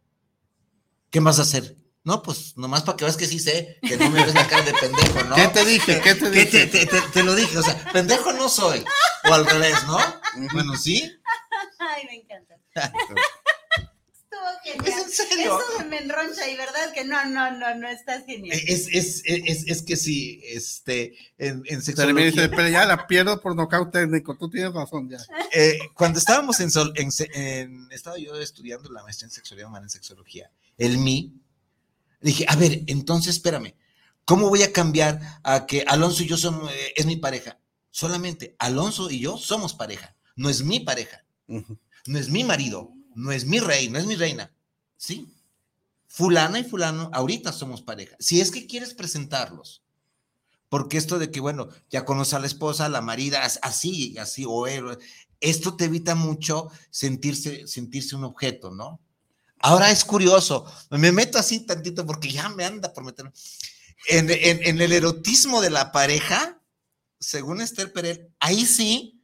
[1.08, 1.79] ¿Qué vas a hacer?
[2.02, 4.64] No, pues nomás para que veas que sí sé, que no me ves la cara
[4.64, 5.36] de pendejo, ¿no?
[5.36, 6.00] ¿Qué te dije?
[6.00, 6.66] ¿Qué te dije?
[7.12, 8.82] Te, lo dije, o sea, pendejo no soy.
[9.28, 9.98] O al revés, ¿no?
[10.52, 11.02] Bueno, sí.
[11.78, 12.54] Ay, me encanta.
[14.14, 14.86] Estuvo genial.
[14.86, 15.60] ¿Es en serio?
[15.60, 18.58] Eso me enroncha y verdad que no, no, no, no estás genial.
[18.66, 22.14] Es, es, es, es que sí, este, en, en sexología.
[22.14, 25.18] me dice, pero ya la pierdo por nocaut técnico, tú tienes razón ya.
[25.52, 29.84] Eh, cuando estábamos en, sol, en, en, estaba yo estudiando la maestría en sexología humana
[29.84, 31.34] en sexología, el MI,
[32.20, 33.74] Dije, a ver, entonces espérame,
[34.24, 37.58] ¿cómo voy a cambiar a que Alonso y yo somos, eh, es mi pareja?
[37.90, 43.32] Solamente Alonso y yo somos pareja, no es mi pareja, no es mi marido, no
[43.32, 44.52] es mi rey, no es mi reina,
[44.96, 45.34] ¿sí?
[46.06, 48.16] Fulana y fulano, ahorita somos pareja.
[48.18, 49.82] Si es que quieres presentarlos,
[50.68, 54.66] porque esto de que, bueno, ya conoce a la esposa, la marida, así, así, o
[54.66, 54.98] él,
[55.40, 59.00] esto te evita mucho sentirse, sentirse un objeto, ¿no?
[59.62, 63.32] Ahora es curioso, me meto así tantito porque ya me anda por meterme.
[64.08, 64.30] En,
[64.80, 66.62] el erotismo de la pareja,
[67.18, 69.22] según Esther Perel, ahí sí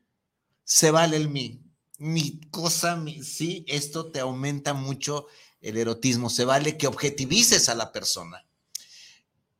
[0.62, 1.62] se vale el mí.
[1.99, 5.26] Mi cosa, sí, esto te aumenta mucho
[5.62, 6.28] el erotismo.
[6.28, 8.45] Se vale que objetivices a la persona.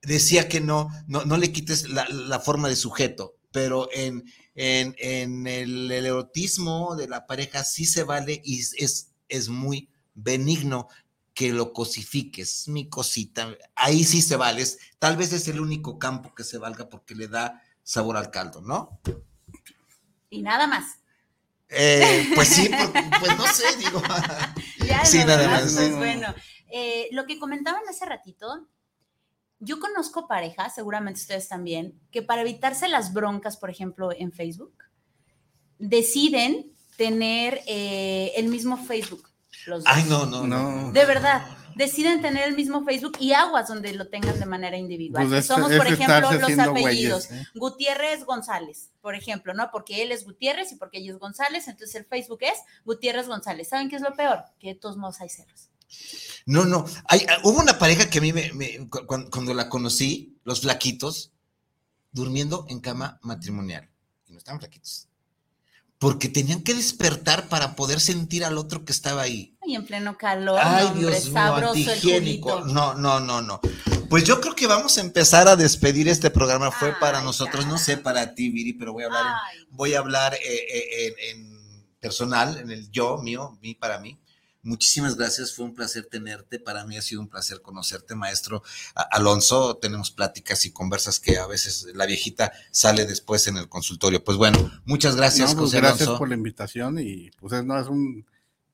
[0.03, 5.91] Decía que no, no, no le quites la, forma de sujeto, pero en, en, el,
[5.91, 10.89] erotismo de la pareja sí se vale y es, es muy benigno
[11.37, 14.65] que lo cosifiques, mi cosita, ahí sí se vale,
[14.99, 18.63] tal vez es el único campo que se valga porque le da sabor al caldo,
[18.63, 18.99] ¿no?
[20.31, 20.99] Y nada más.
[21.69, 22.71] Eh, pues sí,
[23.21, 24.03] pues no sé, digo.
[25.05, 25.75] sí, nada más.
[25.75, 26.35] Pues bueno,
[26.69, 28.67] eh, lo que comentaban hace ratito,
[29.59, 34.75] yo conozco parejas, seguramente ustedes también, que para evitarse las broncas, por ejemplo, en Facebook,
[35.79, 39.26] deciden tener eh, el mismo Facebook
[39.85, 40.93] Ay, no, no, no.
[40.93, 41.47] De verdad,
[41.77, 45.29] deciden tener el mismo Facebook y aguas donde lo tengan de manera individual.
[45.29, 47.31] Pues Somos, por ejemplo, los apellidos.
[47.31, 47.47] ¿eh?
[47.55, 49.71] Gutiérrez González, por ejemplo, ¿no?
[49.71, 53.69] Porque él es Gutiérrez y porque ella es González, entonces el Facebook es Gutiérrez González.
[53.69, 54.45] ¿Saben qué es lo peor?
[54.59, 55.69] Que de todos modos hay ceros.
[56.47, 56.85] No, no.
[57.09, 61.33] Hay, hubo una pareja que a mí me, cuando, cuando, la conocí, los flaquitos,
[62.11, 63.89] durmiendo en cama matrimonial.
[64.27, 65.09] Y no estaban flaquitos
[65.99, 69.57] porque tenían que despertar para poder sentir al otro que estaba ahí.
[69.63, 72.61] Ay, en pleno calor, Ay, Dios mío, antihigiénico.
[72.67, 73.61] no, no, no, no.
[74.09, 76.71] Pues yo creo que vamos a empezar a despedir este programa.
[76.71, 79.35] Fue para nosotros, no sé para ti, Viri, pero voy a hablar,
[79.71, 81.57] voy a hablar eh, eh, en
[81.99, 84.17] personal, en el yo mío, mí para mí.
[84.67, 86.59] Muchísimas gracias, fue un placer tenerte.
[86.59, 88.65] Para mí ha sido un placer conocerte, maestro
[89.13, 89.77] Alonso.
[89.77, 94.25] Tenemos pláticas y conversas que a veces la viejita sale después en el consultorio.
[94.25, 98.27] Pues bueno, muchas gracias, pues José Gracias por la invitación y pues no, es un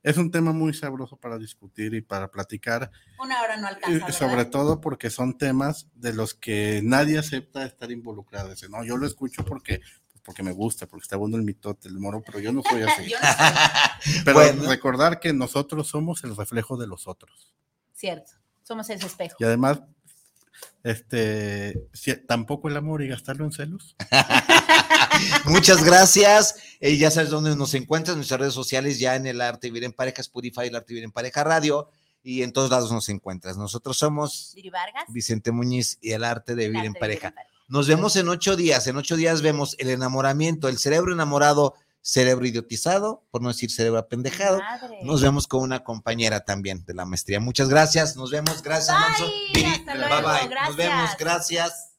[0.03, 2.91] es un tema muy sabroso para discutir y para platicar.
[3.21, 4.13] Una hora no alcanza.
[4.13, 8.53] Sobre todo porque son temas de los que nadie acepta estar involucrado.
[8.71, 9.81] no, yo lo escucho porque
[10.25, 13.13] porque me gusta, porque está bueno el mitote, el moro, pero yo no soy así.
[14.25, 17.53] pero recordar que nosotros somos el reflejo de los otros.
[17.95, 19.37] Cierto, somos ese espejo.
[19.39, 19.83] Y además,
[20.85, 21.89] este,
[22.27, 23.97] tampoco el amor y gastarlo en celos.
[25.45, 26.57] Muchas gracias.
[26.81, 29.85] Eh, ya sabes dónde nos encuentras, en nuestras redes sociales, ya en el Arte Vivir
[29.85, 31.89] en Pareja, Spotify, el Arte Vivir en Pareja Radio,
[32.23, 33.57] y en todos lados nos encuentras.
[33.57, 34.55] Nosotros somos
[35.09, 37.35] Vicente Muñiz y el Arte de Vivir en pareja.
[37.73, 38.87] Nos vemos en ocho días.
[38.87, 43.99] En ocho días vemos el enamoramiento, el cerebro enamorado, cerebro idiotizado, por no decir cerebro
[43.99, 44.61] apendejado.
[45.05, 47.41] Nos vemos con una compañera también de la maestría.
[47.41, 48.15] Muchas gracias.
[48.15, 48.63] Nos vemos.
[48.63, 49.25] Gracias, Alonso.
[49.55, 49.85] Bye.
[49.87, 50.55] bye.
[50.67, 51.11] Nos vemos.
[51.19, 51.92] Gracias.